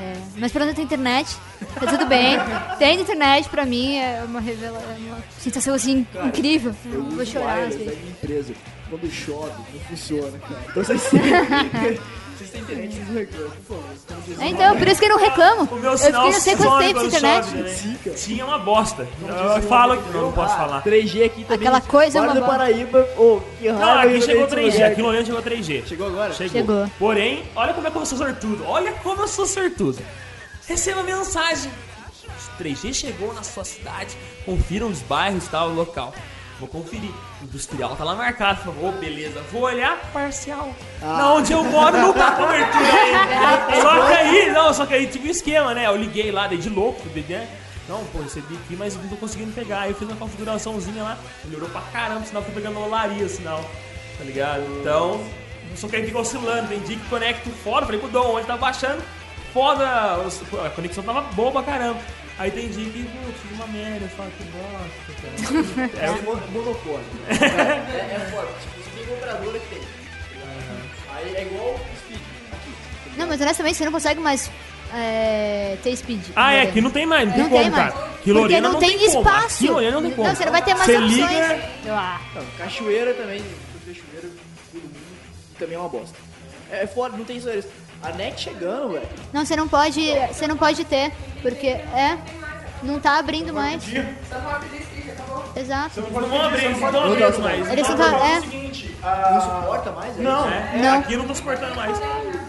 [0.00, 1.36] É, mas pelo menos tem internet,
[1.74, 2.36] tá tudo bem.
[2.78, 6.74] Tem internet pra mim, é uma revela, é uma sensação assim incrível.
[6.92, 7.98] Eu vou chorar wireless vezes.
[7.98, 8.54] minha empresa.
[8.88, 10.64] Quando chove, não funciona, cara.
[10.68, 11.02] Então vocês
[12.50, 14.42] têm, vocês têm internet, vocês não por favor.
[14.44, 15.62] É, então, por isso que eu não reclamo.
[15.70, 17.44] O meu Eu sinal fiquei não sei quanto some tempo sem quando internet.
[17.46, 18.40] chove, né?
[18.40, 19.08] É uma bosta.
[19.56, 20.82] Eu falo que não, não posso falar.
[20.82, 21.56] 3G aqui também.
[21.68, 22.56] Aquela coisa é uma do bosta.
[22.56, 23.86] Paraíba, ô, que raiva.
[23.86, 25.86] Não, aqui chegou tem 3G, esse aqui no Oriente chegou 3G.
[25.86, 26.32] Chegou agora?
[26.32, 26.52] Chegou.
[26.52, 26.90] Chegou.
[26.98, 28.64] Porém, olha como é que eu sou sortudo.
[28.66, 29.98] Olha como eu sou sortudo.
[30.66, 31.70] Receba mensagem.
[32.60, 34.16] 3G chegou na sua cidade.
[34.44, 36.12] Confira os bairros e tal, o local.
[36.58, 37.10] Vou conferir.
[37.42, 38.60] Industrial tá lá marcado.
[38.62, 39.40] Falei, Ô, beleza.
[39.50, 40.74] Vou olhar parcial.
[41.00, 43.80] Na onde eu moro não tá cobertura aí.
[43.80, 45.86] só que aí, não, só que aí tive um esquema, né?
[45.86, 47.48] Eu liguei lá, dei de louco, né?
[47.88, 49.80] Não, pô, recebi aqui, mas não tô conseguindo pegar.
[49.80, 53.64] Aí eu fiz uma configuraçãozinha lá, melhorou pra caramba, o sinal foi pegando olaria, sinal.
[54.16, 54.62] Tá ligado?
[54.80, 55.20] Então,
[55.74, 58.56] só que aí fica oscilando, tem dia que conecto fora, falei pro Dom, onde tá
[58.56, 59.02] baixando,
[59.52, 61.98] foda, a conexão tava boa pra caramba.
[62.40, 65.90] Aí tem dia que, fiz uma merda, eu falo que bosta, cara.
[66.06, 67.04] É um mo- monopólio.
[67.28, 67.34] é,
[68.14, 68.48] é foda.
[68.60, 69.82] Tipo, você tem operadora que tem.
[71.14, 72.20] Aí é igual o Speed.
[72.52, 73.18] Aqui.
[73.18, 74.50] Não, mas honestamente você não consegue mais
[74.94, 76.22] é, ter speed.
[76.34, 77.92] Ah, é, aqui não tem mais, não tem Não como, tem mais.
[77.94, 78.08] cara.
[78.22, 79.06] Que Porque não, não tem, como.
[79.20, 79.64] espaço.
[79.76, 80.28] Aqui não tem como.
[80.28, 81.16] Não, você não vai ter mais Você opções.
[81.30, 83.40] liga- ah, Não, cachoeira também.
[83.40, 84.28] Fazer cachoeira,
[84.72, 84.94] todo mundo,
[85.58, 86.16] também é uma bosta.
[86.70, 87.48] É foda, não tem isso.
[88.02, 89.08] A net chegando, velho.
[89.32, 90.00] Não, você não pode.
[90.28, 92.18] Você não pode ter, porque é.
[92.82, 93.82] Não tá abrindo mais.
[93.84, 95.44] Acabou.
[95.54, 95.94] Exato.
[95.94, 97.40] Você não pode Não abre, pedir, eles você não abrindo pedir.
[97.42, 97.68] mais.
[97.70, 98.40] Eles Não, não tá- é.
[98.40, 100.54] seguinte, Não suporta mais, é Não, isso?
[100.54, 100.98] É, Não.
[101.00, 101.98] aqui não tô suportando mais.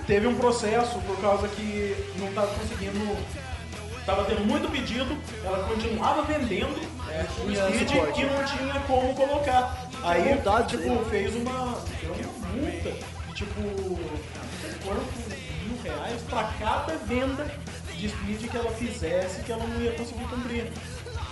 [0.07, 3.17] teve um processo por causa que não tava conseguindo.
[4.05, 8.21] Tava tendo muito pedido, ela continuava vendendo o tinha speed suporte.
[8.21, 9.77] e não tinha como colocar.
[10.03, 11.05] Aí, tipo, dele.
[11.09, 12.91] fez uma, deu uma multa
[13.41, 13.99] tipo,
[14.85, 15.25] quantos
[15.65, 17.47] mil reais pra cada venda
[17.97, 20.71] de speed que ela fizesse que ela não ia conseguir cumprir.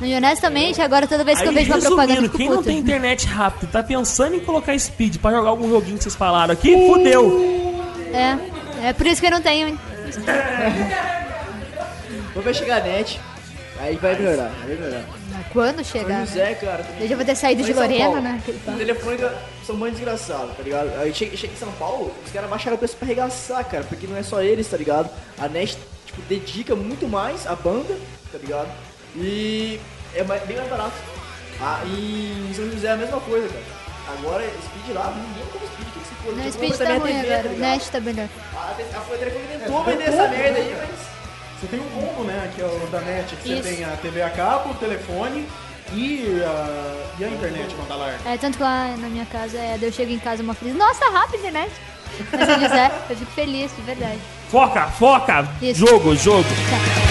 [0.02, 2.70] E honestamente, agora toda vez que eu Aí, vejo uma propaganda, eu quem não puta.
[2.70, 6.16] tem internet rápido e tá pensando em colocar speed pra jogar algum joguinho que vocês
[6.16, 7.84] falaram aqui, fudeu.
[8.14, 9.78] É, é por isso que eu não tenho.
[12.34, 13.20] Quando vai chegar a net,
[13.80, 15.19] aí vai melhorar, vai melhorar.
[15.52, 16.26] Quando O chegar?
[16.26, 17.02] José, cara, também.
[17.04, 18.42] Eu já vou ter saído de Lorena, né?
[18.66, 18.78] Papo.
[18.78, 19.32] telefônicos
[19.66, 20.92] são muito desgraçados, tá ligado?
[21.00, 24.06] Aí chega, chega em São Paulo, os caras baixaram o preço pra arregaçar, cara, porque
[24.08, 25.10] não é só eles, tá ligado?
[25.40, 27.98] A NET, tipo, dedica muito mais a banda,
[28.32, 28.70] tá ligado?
[29.16, 29.80] E
[30.16, 30.94] é mais- bem mais barato.
[31.62, 33.80] Ah, e em São José é a mesma coisa, cara.
[34.20, 36.36] Agora, Speed lá, ninguém compra Speed, o que se for?
[36.36, 37.44] Não, speed tá a ruim TV, agora.
[37.44, 37.60] tá ligado?
[37.60, 38.28] Net tá melhor.
[38.56, 41.09] A, te- a Folha Telefone tentou vender essa merda aí, mas...
[41.60, 42.50] Você tem um combo, né?
[42.56, 43.64] Que é o da net, que Isso.
[43.64, 45.46] você tem a TV a cabo, o telefone
[45.94, 48.18] e a, e a internet quando tá larga.
[48.26, 51.04] É, tanto que lá na minha casa, é, eu chego em casa uma feliz, nossa,
[51.12, 51.72] rápido internet.
[52.32, 54.20] Mas se quiser, eu fico feliz, de verdade.
[54.50, 55.48] Foca, foca.
[55.62, 55.86] Isso.
[55.86, 56.46] Jogo, jogo.
[56.68, 57.09] Então,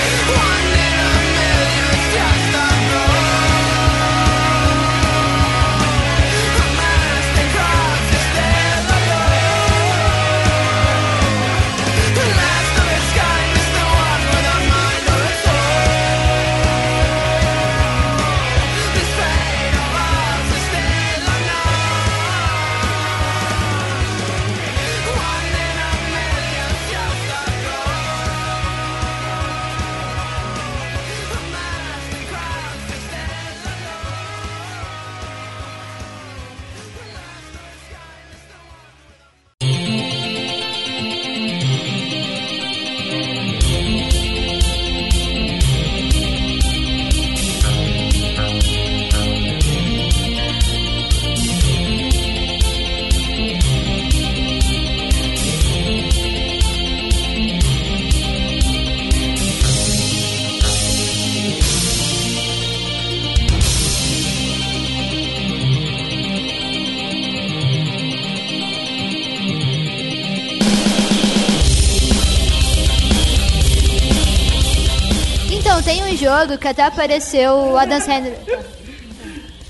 [76.18, 78.38] jogo que até apareceu o Adam Sandler.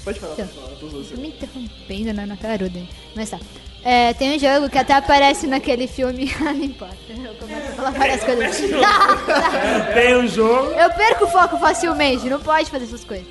[0.04, 2.80] Pode falar, pode falar, tô me interrompendo né, na caruda.
[3.14, 3.38] Mas tá.
[3.84, 6.32] É, tem um jogo que até aparece naquele filme.
[6.40, 6.96] Ah, não importa.
[7.08, 8.56] Eu começo a falar várias coisas.
[9.94, 10.72] Tem um jogo.
[10.72, 13.26] Eu perco o foco facilmente, não pode fazer essas coisas.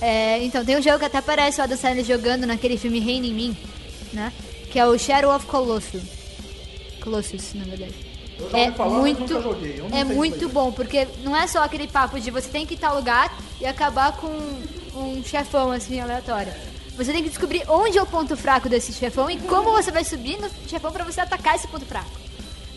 [0.00, 3.26] É, então, tem um jogo que até aparece o Adam Sandler jogando naquele filme Reina
[3.26, 3.56] em Mim,
[4.12, 4.32] né?
[4.70, 6.02] Que é o Shadow of Colossus.
[7.00, 8.05] Colossus, na verdade.
[8.52, 9.34] É muito,
[9.92, 12.80] é muito bom, porque não é só aquele papo de você tem que ir em
[12.80, 14.28] tal lugar e acabar com
[14.94, 16.52] um chefão assim aleatório.
[16.96, 20.04] Você tem que descobrir onde é o ponto fraco desse chefão e como você vai
[20.04, 22.10] subir no chefão pra você atacar esse ponto fraco.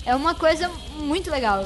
[0.05, 1.65] É uma coisa muito legal.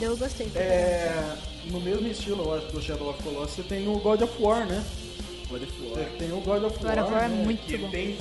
[0.00, 0.50] Eu gostei.
[0.54, 1.36] É,
[1.70, 4.66] no mesmo estilo, eu acho, do Shadow of Colossus, você tem o God of War,
[4.66, 4.84] né?
[5.48, 6.04] God of War.
[6.04, 7.90] Você tem o God of God War, of War é né, muito que bom.
[7.90, 8.16] tem...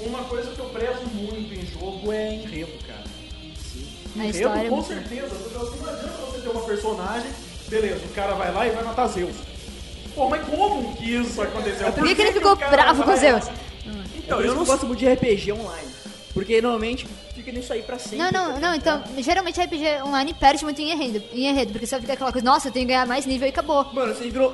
[0.00, 3.01] Uma coisa que eu prezo muito em jogo é enredo, cara.
[4.14, 5.26] A Enredo, história é com certeza.
[5.34, 7.30] Porque você imagina você ter uma personagem,
[7.68, 9.34] beleza, o cara vai lá e vai matar Zeus.
[10.14, 11.90] Pô, mas como que isso aconteceu?
[11.92, 13.44] Por que, que ele ficou bravo com Zeus?
[14.16, 15.88] Então, eu não gosto muito de RPG online.
[16.34, 18.18] Porque normalmente fica nisso aí pra sempre.
[18.18, 22.00] Não, não, não, então, geralmente RPG online perde muito em enredo, em enredo, porque só
[22.00, 23.84] fica aquela coisa, nossa, eu tenho que ganhar mais nível e acabou.
[23.92, 24.50] Mano, você virou.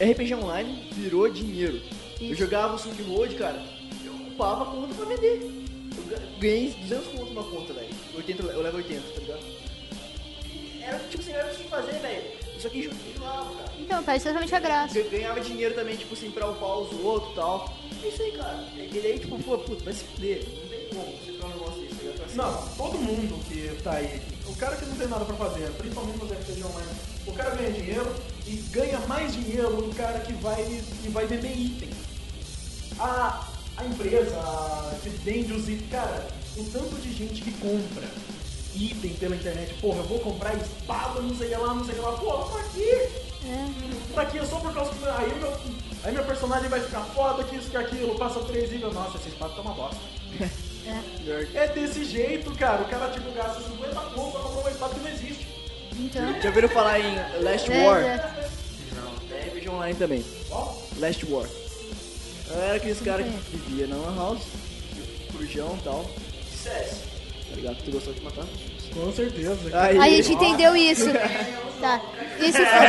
[0.00, 1.80] RPG online virou dinheiro.
[2.20, 3.60] Eu jogava o Silk Road, cara.
[4.04, 5.50] Eu upava a conta pra vender.
[5.96, 7.87] Eu ga- ganhei 200 conto na conta, velho.
[8.18, 9.40] 80, eu levo 80, tá ligado?
[10.82, 12.22] Era tipo assim, era o que tinha que fazer, velho.
[12.54, 13.72] Eu só que jogava, cara.
[13.78, 14.98] Então, perde totalmente a graça.
[14.98, 17.78] Eu ganhava dinheiro também, tipo assim, pra upar os outros e tal.
[18.02, 18.64] É isso aí, cara.
[18.76, 20.44] E aí, tipo, pô, puto, vai se fuder.
[20.48, 22.34] Não tem como você ter um negócio desse, tá ligado?
[22.34, 26.18] Não, todo mundo que tá aí, o cara que não tem nada pra fazer, principalmente
[26.18, 26.92] nos RPG online,
[27.26, 28.14] o cara ganha dinheiro
[28.46, 30.64] e ganha mais dinheiro do cara que vai,
[31.02, 31.90] que vai vender item.
[32.98, 33.46] A,
[33.76, 36.26] a empresa a, que vende os itens, cara,
[36.60, 38.08] o tanto de gente que compra
[38.74, 41.94] item pela internet, porra, eu vou comprar espada, não sei o que lá, não sei
[41.94, 43.08] o que lá, porra, tá aqui.
[44.14, 45.04] Tá aqui só por causa que.
[45.06, 45.52] Aí, meu,
[46.04, 49.28] aí meu personagem vai ficar foda, que isso, que aquilo, passa três níveis, nossa, essa
[49.28, 50.00] espada tá uma bosta.
[51.54, 52.82] É desse jeito, cara.
[52.82, 55.46] O cara tipo gasta 50 conto pra comprar uma espada que não existe.
[55.98, 58.00] Então, Já ouviram falar em Last é, War?
[58.00, 58.48] é.
[59.30, 60.24] É RPG online também.
[60.96, 61.46] Last War.
[62.50, 64.42] Era aqueles caras que vivia na Lan House,
[65.30, 66.10] corujão e tal.
[66.68, 66.90] CS.
[67.50, 67.76] Tá ligado?
[67.84, 68.46] Tu gostou de matar?
[68.94, 69.56] Com certeza.
[69.72, 71.06] Aí, A gente entendeu isso.
[71.80, 72.00] Tá.
[72.40, 72.86] Isso foi.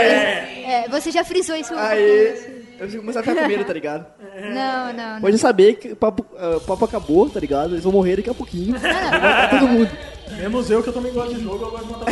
[0.66, 1.74] É, você já frisou isso.
[1.76, 4.06] Aí, eu preciso começar a ficar com medo, tá ligado?
[4.40, 5.22] Não, não, não.
[5.22, 6.26] Pode saber que o papo,
[6.56, 7.74] o papo acabou, tá ligado?
[7.74, 8.74] Eles vão morrer daqui a pouquinho.
[8.80, 9.90] Vai matar todo mundo.
[10.38, 12.06] Menos eu que eu também gosto de jogo, eu gosto de matar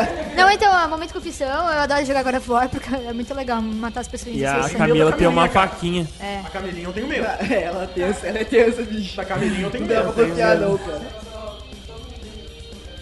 [0.34, 3.34] Não, então, ó, momento de confissão, eu adoro jogar God of War porque é muito
[3.34, 4.68] legal matar as pessoas E a.
[4.70, 6.06] Camila tem uma faquinha.
[6.46, 7.26] A Camilinha eu tenho medo.
[7.26, 9.16] É, ela é tensa, ela é tensa, bicho.
[9.16, 10.12] Da Camilinha eu tenho Não dá medo.
[10.14, 10.70] pra confiar medo.
[10.70, 11.02] não, cara.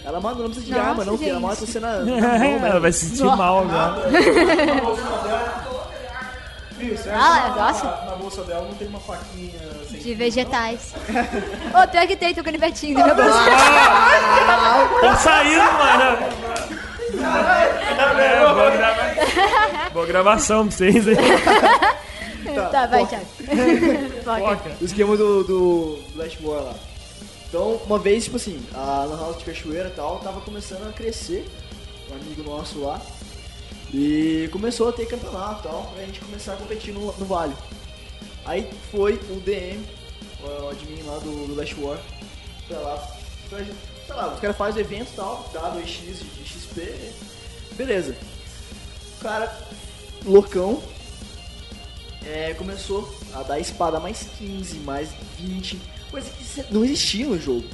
[0.05, 2.05] Ela mata, não precisa de Nossa, arma não, porque ela mata você na, na
[2.39, 4.01] mão, Ela vai se sentir mal agora.
[6.83, 7.83] Isso, é Ah, na, eu gosto.
[7.85, 9.97] na, na bolsa dela não tem uma faquinha assim.
[9.99, 10.93] De vegetais.
[11.73, 13.39] Ô, pior que tem, tô com canivetinho na minha bolsa.
[15.01, 16.17] Tá saindo, mano.
[18.19, 19.89] É, boa, grava...
[19.93, 21.15] boa gravação pra vocês aí.
[22.71, 23.25] Tá, vai, Thiago.
[24.81, 26.73] O esquema do, do Last War lá.
[27.47, 30.91] Então, uma vez, tipo assim, a Lan House de Cachoeira e tal, tava começando a
[30.93, 31.45] crescer.
[32.11, 32.99] Um amigo nosso lá.
[33.93, 37.53] E começou a ter campeonato e tal, pra gente começar a competir no, no Vale.
[38.43, 39.85] Aí foi o DM,
[40.41, 41.99] o admin lá do, do Last War,
[42.67, 42.97] pra lá.
[43.49, 47.13] Pra, sei lá, os caras fazem evento e tal, dá 2x de XP.
[47.75, 48.17] Beleza.
[49.17, 49.55] O cara,
[50.25, 50.81] loucão,
[52.25, 55.79] é, começou a dar espada mais 15, mais 20,
[56.09, 57.67] coisa que não existia no jogo.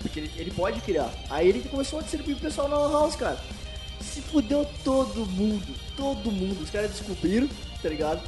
[0.00, 1.10] Porque ele, ele pode criar.
[1.30, 3.40] Aí ele começou a distribuir pro pessoal na House, cara.
[4.12, 6.62] Se fudeu todo mundo, todo mundo.
[6.62, 7.48] Os caras descobriram,
[7.82, 8.20] tá ligado?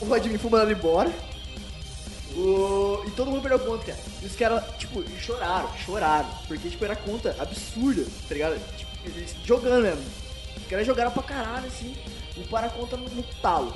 [0.00, 1.10] O admin foi mandado embora.
[2.36, 3.02] O...
[3.04, 3.98] E todo mundo perdeu conta, cara.
[4.22, 6.28] E os caras, tipo, choraram, choraram.
[6.46, 8.76] Porque, tipo, era conta absurda, tá ligado?
[8.76, 10.04] Tipo, eles jogando mesmo.
[10.56, 11.96] Os caras jogaram pra caralho, assim.
[12.36, 13.74] O para conta no, no talo.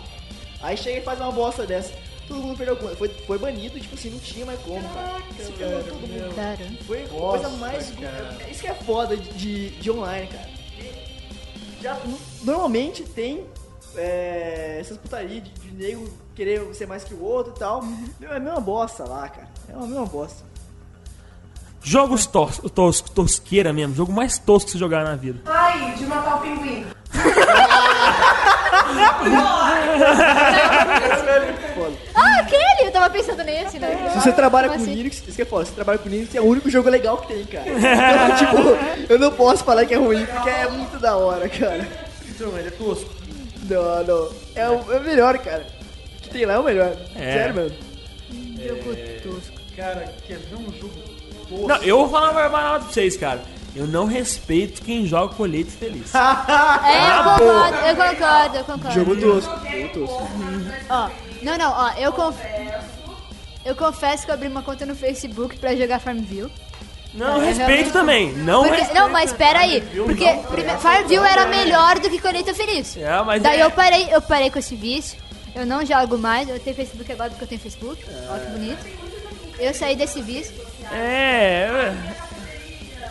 [0.60, 1.92] Aí chega e faz uma bosta dessa.
[2.28, 2.94] Todo mundo perdeu conta.
[2.94, 5.20] Foi, foi banido, tipo assim, não tinha mais como, cara.
[5.36, 6.34] Se ferrou todo mundo.
[6.36, 6.78] Caramba.
[6.86, 7.90] Foi a Nossa, coisa mais.
[7.90, 8.36] cara.
[8.46, 10.61] é Isso que é foda de, de, de online, cara.
[11.82, 13.44] Já, no- normalmente tem
[13.96, 17.82] é, essas putarias de, de nego querer ser mais que o outro e tal.
[18.20, 19.48] Meu, É a mesma bosta lá, cara.
[19.68, 20.44] É a mesma bosta.
[21.84, 23.94] Jogos tos, tos, tosqueira mesmo.
[23.94, 25.40] Jogo mais tosco que você jogar na vida.
[25.46, 26.86] Ai, de matar o pinguim.
[32.14, 32.88] Ah, aquele!
[32.88, 34.10] Eu tava pensando nesse, né?
[34.12, 34.94] Se você trabalha Como com assim?
[34.94, 35.64] Linux, isso que é foda.
[35.64, 37.66] Se você trabalha com Linux, é o único jogo legal que tem, cara.
[37.68, 41.86] Então, tipo, eu não posso falar que é ruim, porque é muito da hora, cara.
[42.28, 43.10] Então, ele é tosco.
[43.68, 44.28] Não, não.
[44.54, 45.66] É o, é o melhor, cara.
[46.18, 46.92] O que tem lá é o melhor.
[47.16, 47.32] É.
[47.32, 47.72] Sério, mano.
[48.66, 49.62] Jogo tosco.
[49.76, 50.92] Cara, quer ver um jogo
[51.48, 51.68] tosco?
[51.68, 53.40] Não, eu vou falar uma verdade pra vocês, cara.
[53.74, 56.12] Eu não respeito quem joga colete feliz.
[56.14, 58.92] É, eu concordo, eu concordo, eu concordo.
[58.94, 59.50] Jogo tosco.
[59.70, 60.28] Jogo tosco.
[60.90, 61.08] Ó,
[61.42, 62.36] não, não, ó, eu conf...
[63.64, 66.52] Eu confesso que eu abri uma conta no Facebook pra jogar Farmville.
[67.14, 67.90] Não, É, respeito realmente.
[67.92, 68.32] também.
[68.32, 69.00] Não Porque, respeito.
[69.00, 72.96] não, mas pera aí, porque prime- Farmville era melhor do que Colheita Feliz.
[72.96, 75.16] É, mas Daí é- eu parei, eu parei com esse vício.
[75.54, 78.02] Eu não jogo mais, eu tenho Facebook agora porque eu tenho Facebook.
[78.30, 78.86] Olha que bonito.
[79.58, 80.54] Eu saí desse vício.
[80.90, 81.92] É.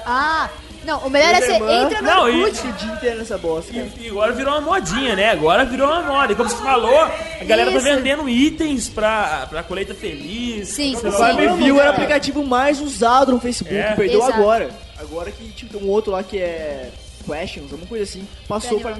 [0.05, 0.49] Ah,
[0.83, 2.67] não, o melhor é você entra no Não, e- Orkut.
[2.67, 3.71] O dia inteiro nessa bosta.
[3.71, 5.29] E, e agora virou uma modinha, né?
[5.29, 6.33] Agora virou uma moda.
[6.33, 7.85] E como você falou, a galera tá Isso.
[7.85, 10.69] vendendo itens pra, pra colheita feliz.
[10.69, 11.11] Sim, sim, O.
[11.11, 13.93] Farmville era o aplicativo mais usado no Facebook, É.
[13.95, 14.33] perdeu Exato.
[14.39, 14.69] agora.
[14.99, 16.89] Agora que tipo, tem um outro lá que é
[17.21, 18.95] Questions, alguma coisa assim, passou para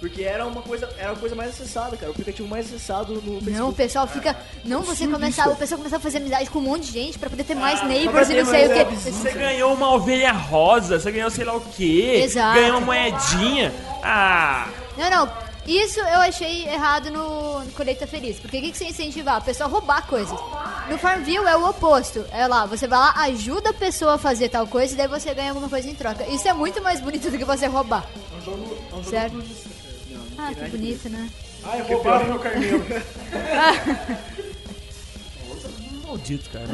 [0.00, 3.20] porque era uma coisa, era a coisa mais acessada, cara, o aplicativo mais acessado no
[3.20, 3.50] Facebook.
[3.50, 4.36] Não, o pessoal fica.
[4.64, 5.50] Não, você isso.
[5.50, 7.78] o pessoal começava a fazer amizade com um monte de gente pra poder ter mais
[7.80, 8.94] pra neighbors e não sei o que.
[8.94, 12.22] Você ganhou uma ovelha rosa, você ganhou sei lá o quê.
[12.24, 12.58] Exato.
[12.58, 13.72] Ganhou uma moedinha.
[14.02, 15.45] Ah, Não, não.
[15.66, 18.38] Isso eu achei errado no, no Colheita Feliz.
[18.38, 19.36] Porque o que, que você incentivar?
[19.36, 20.38] A pessoa a roubar coisas.
[20.88, 22.24] No Farmville é o oposto.
[22.30, 25.34] É lá, você vai lá, ajuda a pessoa a fazer tal coisa e daí você
[25.34, 26.26] ganha alguma coisa em troca.
[26.28, 28.06] Isso é muito mais bonito do que você roubar.
[28.32, 29.42] É um jogo, é um jogo Certo.
[30.38, 31.28] Ah, que bonito, né?
[31.64, 32.84] Ai, roubaram meu carneiro.
[36.16, 36.66] maldito, cara.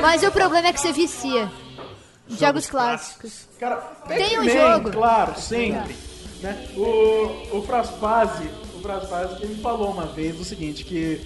[0.00, 1.50] Mas o problema é que você vicia.
[2.28, 3.48] Jogos clássicos.
[3.58, 3.76] Cara,
[4.08, 4.90] Tem um jogo.
[4.90, 5.96] Claro, sempre.
[6.42, 6.66] Né?
[6.76, 11.20] O, o Fraspazi, o Fraspazi, ele me falou uma vez o seguinte, que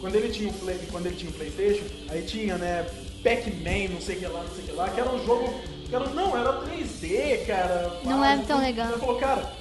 [0.00, 2.86] quando ele tinha o Play, quando ele tinha o Playstation, aí tinha, né,
[3.22, 5.54] Pac-Man, não sei o que lá, não sei o que lá, que era um jogo.
[5.88, 7.90] Que era, não, era 3D, cara.
[8.04, 8.88] Não fase, é tão legal.
[8.90, 9.52] Ele falou, cara,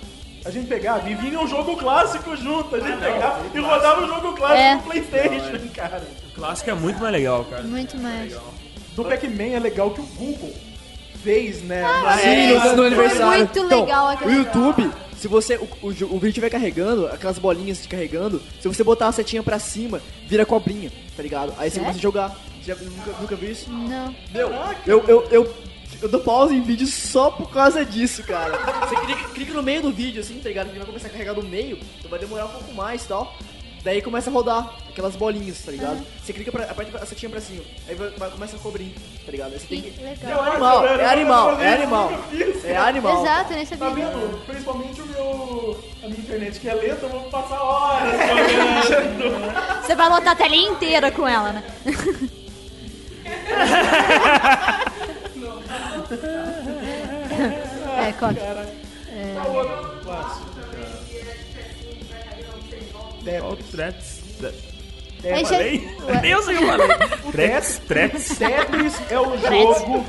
[0.44, 4.08] a gente pegava e vinha um jogo clássico junto, a gente pegava e rodava o
[4.08, 4.76] jogo clássico É.
[4.76, 6.04] no Playstation, cara.
[6.30, 7.64] O clássico é muito mais legal, cara.
[7.64, 8.36] Muito mais.
[8.94, 10.54] Do Pac-Man é legal que o Google
[11.24, 11.84] fez, né?
[11.84, 13.38] Ah, Sim, no, no Foi aniversário.
[13.40, 17.38] muito Então, legal o aquele YouTube, se você o, o, o vídeo estiver carregando, aquelas
[17.40, 21.54] bolinhas de carregando, se você botar a setinha pra cima, vira cobrinha, tá ligado?
[21.58, 21.80] Aí você Sério?
[21.86, 22.30] começa a jogar.
[22.62, 23.70] Você já nunca, nunca viu isso?
[23.70, 24.14] Não.
[24.34, 24.50] Meu,
[24.86, 25.54] eu, eu, eu,
[26.02, 28.58] eu dou pausa em vídeo só por causa disso, cara.
[28.88, 30.70] Você clica, clica no meio do vídeo, assim, tá ligado?
[30.72, 33.36] Que vai começar a carregar no meio, então vai demorar um pouco mais e tal.
[33.88, 36.06] Daí começa a rodar aquelas bolinhas, tá ligado?
[36.22, 38.94] Você clica, pra, aperta a setinha pra cima, aí vai, vai- começa a cobrir,
[39.26, 39.54] tá ligado?
[39.54, 40.46] Aí você tem Que legal.
[40.46, 42.12] É animal, é animal, é animal.
[42.66, 43.22] É animal.
[43.24, 44.06] Exato, nem Tá sabia.
[44.08, 44.46] vendo?
[44.46, 45.80] Principalmente o meu.
[46.04, 48.12] A minha internet que é lenta, eu vou passar horas.
[49.88, 51.64] Você vai lotar a telinha inteira com ela, né?
[58.00, 58.68] é, conta.
[60.04, 60.57] Qual
[63.42, 64.20] o Threats.
[64.42, 64.52] Já-
[65.46, 65.90] Falei?
[66.24, 66.88] Eu sei o que eu falei.
[67.32, 68.38] Threats, Threats.
[68.38, 70.06] Tetris é o jogo.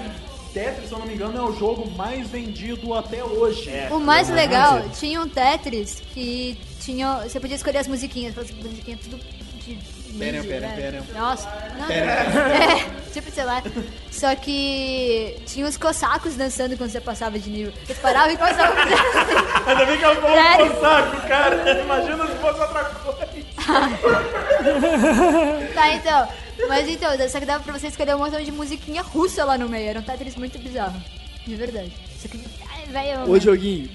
[0.52, 3.70] Tetris, se eu não me engano, é o jogo mais vendido até hoje.
[3.70, 3.88] É.
[3.90, 7.20] O mais legal, tinha um Tetris que tinha.
[7.22, 9.18] Você podia escolher as musiquinhas, as musiquinhas tudo
[9.64, 9.78] de.
[10.18, 11.02] Pera, pera, pera.
[11.14, 11.48] Nossa,
[11.78, 11.86] não.
[11.86, 12.08] Pera.
[13.08, 13.62] É, tipo, sei lá.
[14.10, 17.72] Só que tinha os cossacos dançando quando você passava de nível.
[17.84, 19.68] Eles paravam e começavam a dançar.
[19.68, 20.70] Ainda bem que ela falou Sério?
[20.74, 21.80] com saco, cara.
[21.82, 23.28] Imagina se fosse outra coisa.
[25.74, 26.28] Tá, então.
[26.68, 29.68] Mas então, só que dava pra você escolher um montão de musiquinha russa lá no
[29.68, 29.88] meio.
[29.90, 31.00] Era um Tetris muito bizarro.
[31.46, 31.92] De verdade.
[32.20, 32.40] Só que.
[32.70, 33.30] Ai, velho.
[33.30, 33.90] O joguinho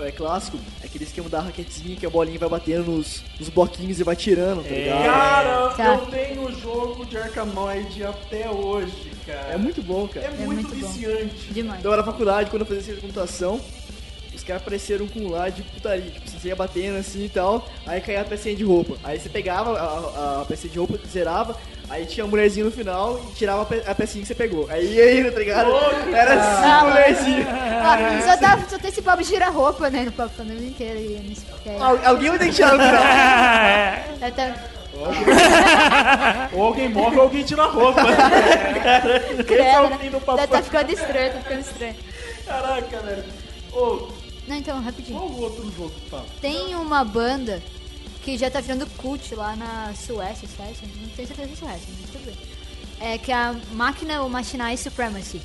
[0.00, 0.58] é clássico,
[0.92, 4.62] aquele esquema da raquetezinha que a bolinha vai batendo nos, nos bloquinhos e vai tirando,
[4.62, 5.04] tá ligado?
[5.04, 5.94] Cara, Tá.
[5.94, 9.54] eu tenho o jogo de Arcanoid até hoje, cara.
[9.54, 10.26] É muito bom, cara.
[10.26, 10.86] É muito, muito bom.
[10.92, 11.52] viciante.
[11.52, 11.80] Demais.
[11.80, 13.58] Então, na faculdade, quando eu fazia ciência de computação,
[14.34, 16.10] os caras apareceram com um lá de putaria.
[16.10, 18.96] Tipo, você ia batendo assim e tal, aí caía a pecinha de roupa.
[19.02, 21.56] Aí você pegava a, a, a pecinha de roupa, zerava,
[21.92, 24.66] aí tinha a mulherzinha no final e tirava a, pe- a pecinha que você pegou.
[24.70, 25.70] Aí ia indo, tá ligado?
[26.14, 27.46] Era assim, Ah, mulherzinha.
[27.50, 30.02] Ah, só, dá, só tem esse papo de girar roupa, né?
[30.04, 30.98] No papo família inteiro.
[30.98, 33.02] E nesse, é, Al- alguém vai ter que tirar no final.
[34.22, 34.30] É.
[34.30, 34.54] tá-
[36.52, 38.00] Ou alguém morre ou alguém tira a roupa.
[39.38, 40.22] Esse é o credo, fim do né?
[40.24, 40.38] papo.
[40.38, 41.96] Tá, tá ficando estranho, tá ficando estranho.
[42.46, 43.24] Caraca, velho.
[43.72, 44.08] Ô,
[44.46, 45.18] Não, então, rapidinho.
[45.18, 46.26] qual o outro jogo que fala?
[46.40, 47.62] Tem uma banda
[48.22, 50.86] que já tá virando cult lá na Suécia, Suécia?
[51.00, 52.36] Não tenho certeza se é Suécia, mas tudo bem.
[53.00, 55.40] É que é a Máquina ou Machinai Supremacy.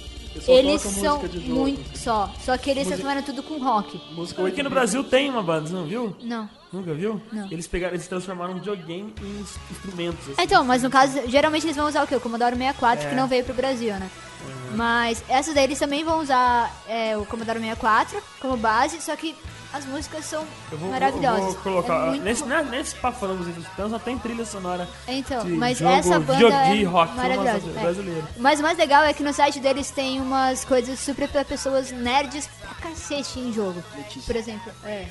[0.47, 1.59] Eles são música de jogo.
[1.61, 2.31] muito só.
[2.45, 3.99] Só que eles transformaram tudo com rock.
[4.13, 6.15] Música Aqui no Brasil tem uma banda, você não viu?
[6.21, 6.47] Não.
[6.71, 7.19] Nunca viu?
[7.31, 7.51] Não.
[7.51, 10.19] Eles pegaram, eles transformaram um videogame em ins- instrumentos.
[10.29, 10.35] assim.
[10.43, 12.15] Então, mas no caso, geralmente eles vão usar o quê?
[12.15, 14.07] O Commodore 64, que não veio pro Brasil, né?
[14.75, 19.35] Mas essas daí eles também vão usar é, o Commodore 64 como base, só que
[19.73, 21.39] as músicas são Eu vou, maravilhosas.
[21.39, 22.07] eu vou colocar.
[22.07, 24.87] É muito nesse, né, nesse papo dos instrumentos, só tem trilha sonora.
[25.07, 27.69] Então, de mas jogo, essa banda é rock, maravilhosa.
[27.79, 28.23] é.
[28.37, 31.91] Mas o mais legal é que no site deles tem umas coisas super pra pessoas
[31.91, 33.83] nerds pra cacete em jogo.
[34.25, 35.07] Por exemplo, é.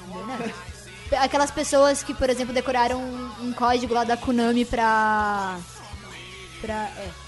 [1.19, 5.57] Aquelas pessoas que, por exemplo, decoraram um, um código lá da Konami pra.
[6.61, 6.75] pra.
[6.75, 7.26] é.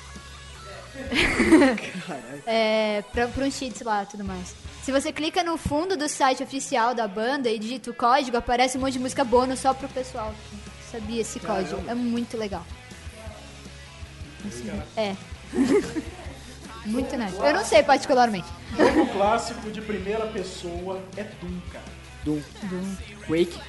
[2.46, 4.54] é, pra, pra um cheats lá e tudo mais.
[4.82, 8.78] Se você clica no fundo do site oficial da banda e digita o código, aparece
[8.78, 10.34] um monte de música bônus só pro pessoal.
[10.90, 11.82] sabia esse código.
[11.86, 12.64] É muito legal.
[14.46, 15.14] Assim, é.
[16.86, 17.34] muito nerd.
[17.36, 18.48] Eu não sei particularmente.
[18.76, 21.84] Jogo clássico de primeira pessoa é Doom, cara.
[22.24, 22.40] Doom.
[23.26, 23.60] Quake.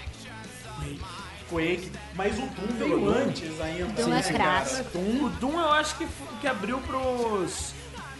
[1.49, 4.01] Quake, mas o Doom veio antes ainda.
[4.03, 4.83] Doom é Sim, crasso.
[4.83, 4.89] cara.
[4.99, 6.07] O Doom eu acho que,
[6.41, 7.73] que abriu pros.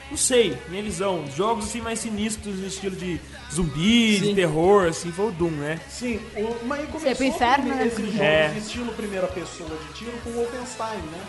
[0.09, 1.23] Não sei, minha visão.
[1.37, 3.21] Jogos assim mais sinistros no estilo de
[3.53, 5.79] zumbi, de terror, assim, foi o Doom, né?
[5.87, 7.85] Sim, o, mas começou é pro inferno, né?
[7.87, 8.47] esses jogos É.
[8.49, 11.21] de estilo primeira pessoa de tiro com o Wolfenstein, né?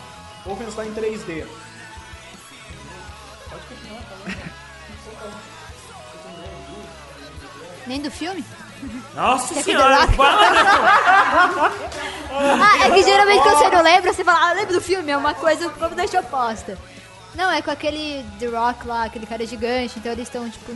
[0.46, 1.44] Wolfenstein 3D.
[7.86, 8.44] Nem do filme?
[9.14, 11.72] Nossa Quer senhora, que fala,
[12.32, 15.16] Ah, é que geralmente quando você não lembra, você fala, ah, lembro do filme, é
[15.16, 16.78] uma coisa, vamos deixar posta.
[17.34, 20.72] Não, é com aquele The Rock lá, aquele cara gigante, então eles estão tipo.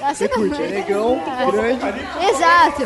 [0.00, 1.84] Ah, você Você curte, é negão, grande.
[2.28, 2.82] Exato!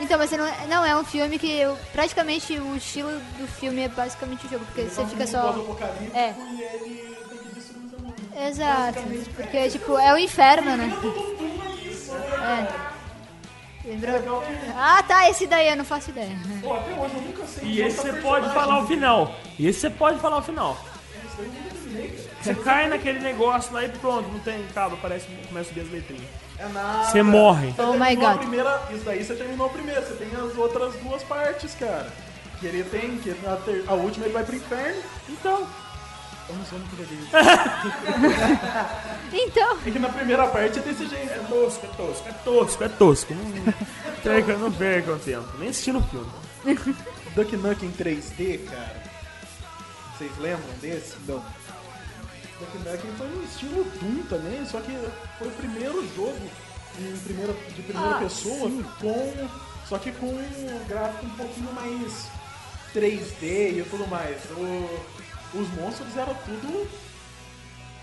[0.00, 3.82] Então, mas você não, não é um filme que eu- praticamente o estilo do filme
[3.82, 5.54] é basicamente o jogo, porque você fica só.
[6.14, 6.32] É.
[6.52, 7.18] e ele.
[8.48, 9.00] Exato,
[9.34, 10.96] porque tipo, é o inferno, né?
[12.14, 12.88] É.
[13.84, 14.44] Lembrou?
[14.76, 16.36] Ah tá, esse daí eu não faço ideia.
[16.60, 19.34] Pô, até hoje eu nunca sei E que esse você pode falar o final.
[19.58, 20.76] E esse você pode falar o final.
[22.42, 25.90] Você cai naquele negócio lá e pronto, não tem cabo, aparece, começa a subir as
[25.90, 26.24] letrinhas.
[26.58, 27.04] É nada.
[27.04, 27.68] Você morre.
[27.72, 28.38] Você Oh my God.
[28.38, 32.08] Primeira, isso daí você terminou a primeira, você tem as outras duas partes, cara.
[32.60, 35.00] Que ele tem, que a, ter- a última ele vai pro inferno.
[35.28, 35.66] Então,
[36.48, 37.18] Eu não sei o que joguei.
[39.30, 41.30] Então, É que na primeira parte é desse jeito.
[41.32, 43.34] é tosco, é tosco, é tosco, é tosco.
[43.34, 43.72] Não
[44.22, 46.30] perca, não perca o tempo, nem assistindo o filme.
[47.36, 49.02] Duck Nukem 3D, cara.
[50.16, 51.14] Vocês lembram desse?
[51.26, 51.44] Não.
[52.58, 54.96] Duck Nukem foi no estilo Doom também, só que
[55.38, 56.50] foi o primeiro jogo
[56.98, 58.70] em primeira, de primeira Ah, pessoa
[59.00, 59.48] com.
[59.88, 62.26] Só que com um gráfico um pouquinho mais
[62.94, 64.36] 3D e tudo mais.
[64.50, 65.17] O-
[65.54, 66.88] os monstros eram tudo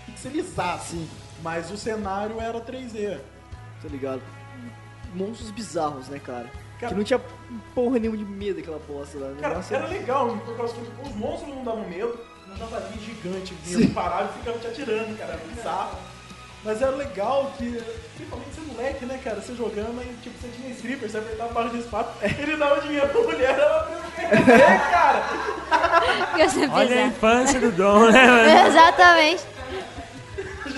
[0.06, 0.82] pixelizado.
[0.82, 1.08] Sim.
[1.42, 3.18] Mas o cenário era 3D.
[3.82, 4.22] Tá ligado?
[5.14, 6.50] Monstros bizarros, né, cara?
[6.80, 7.20] Cara- Que não tinha
[7.74, 9.28] porra nenhuma de medo daquela bosta lá.
[9.28, 12.18] O Cara, negócio era legal, por causa que os monstros não davam medo,
[12.50, 15.98] um javali gigante vinha parado e ficava te atirando, cara, era bizarro.
[16.66, 17.80] Mas era legal que,
[18.16, 21.52] principalmente ser moleque, né, cara, você jogando, aí tipo, você tinha stripper, você apertava a
[21.54, 22.08] barra de espada,
[22.40, 23.88] ele dava dinheiro pra mulher, ela
[24.18, 25.22] é, cara.
[26.36, 28.48] eu sempre Olha a infância do Dom, né, mano?
[28.48, 28.66] é.
[28.66, 29.55] Exatamente.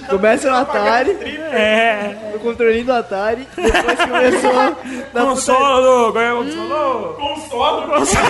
[0.08, 1.10] Começa no Atari,
[1.52, 4.76] É, no controlinho do Atari, depois começou
[5.12, 7.88] na consolo, é o consolo.
[7.88, 8.28] Console,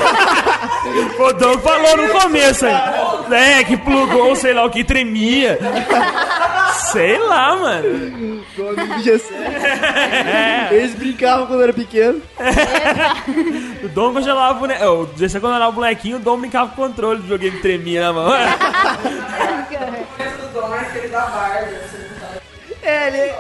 [1.18, 2.74] O Dom falou no começo aí.
[3.32, 5.58] É, que plugou, sei lá o que, tremia.
[6.92, 8.44] Sei lá, mano.
[9.02, 9.22] G7.
[10.70, 12.20] Eles brincavam quando era pequeno.
[13.82, 14.84] O Dom congelava o boneco.
[14.84, 18.12] O quando era o bonequinho, o Dom brincava com o controle do videogame tremia na
[18.12, 18.32] mão.
[21.18, 22.40] É aquele assim, sabe?
[22.82, 23.32] É, ele.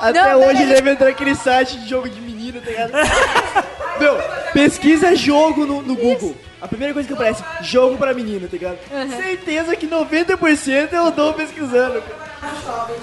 [0.00, 2.92] Até Não, hoje ele deve entrar naquele site de jogo de menino, tá ligado?
[3.98, 4.16] Meu,
[4.52, 6.36] pesquisa jogo no, no Google.
[6.60, 8.78] A primeira coisa que aparece, jogo pra menino, tá ligado?
[9.16, 12.02] Certeza que 90% eu dou pesquisando.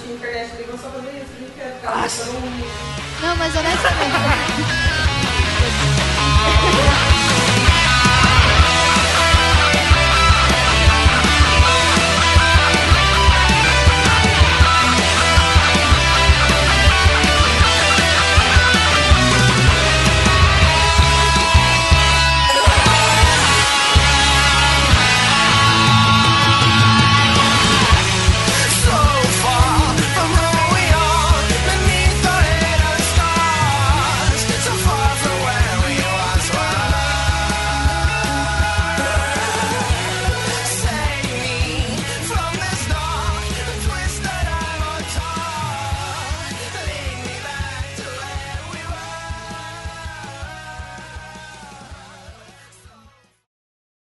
[0.10, 4.14] Internet ligam só pra ver isso, quer ficar um Não, mas honestamente.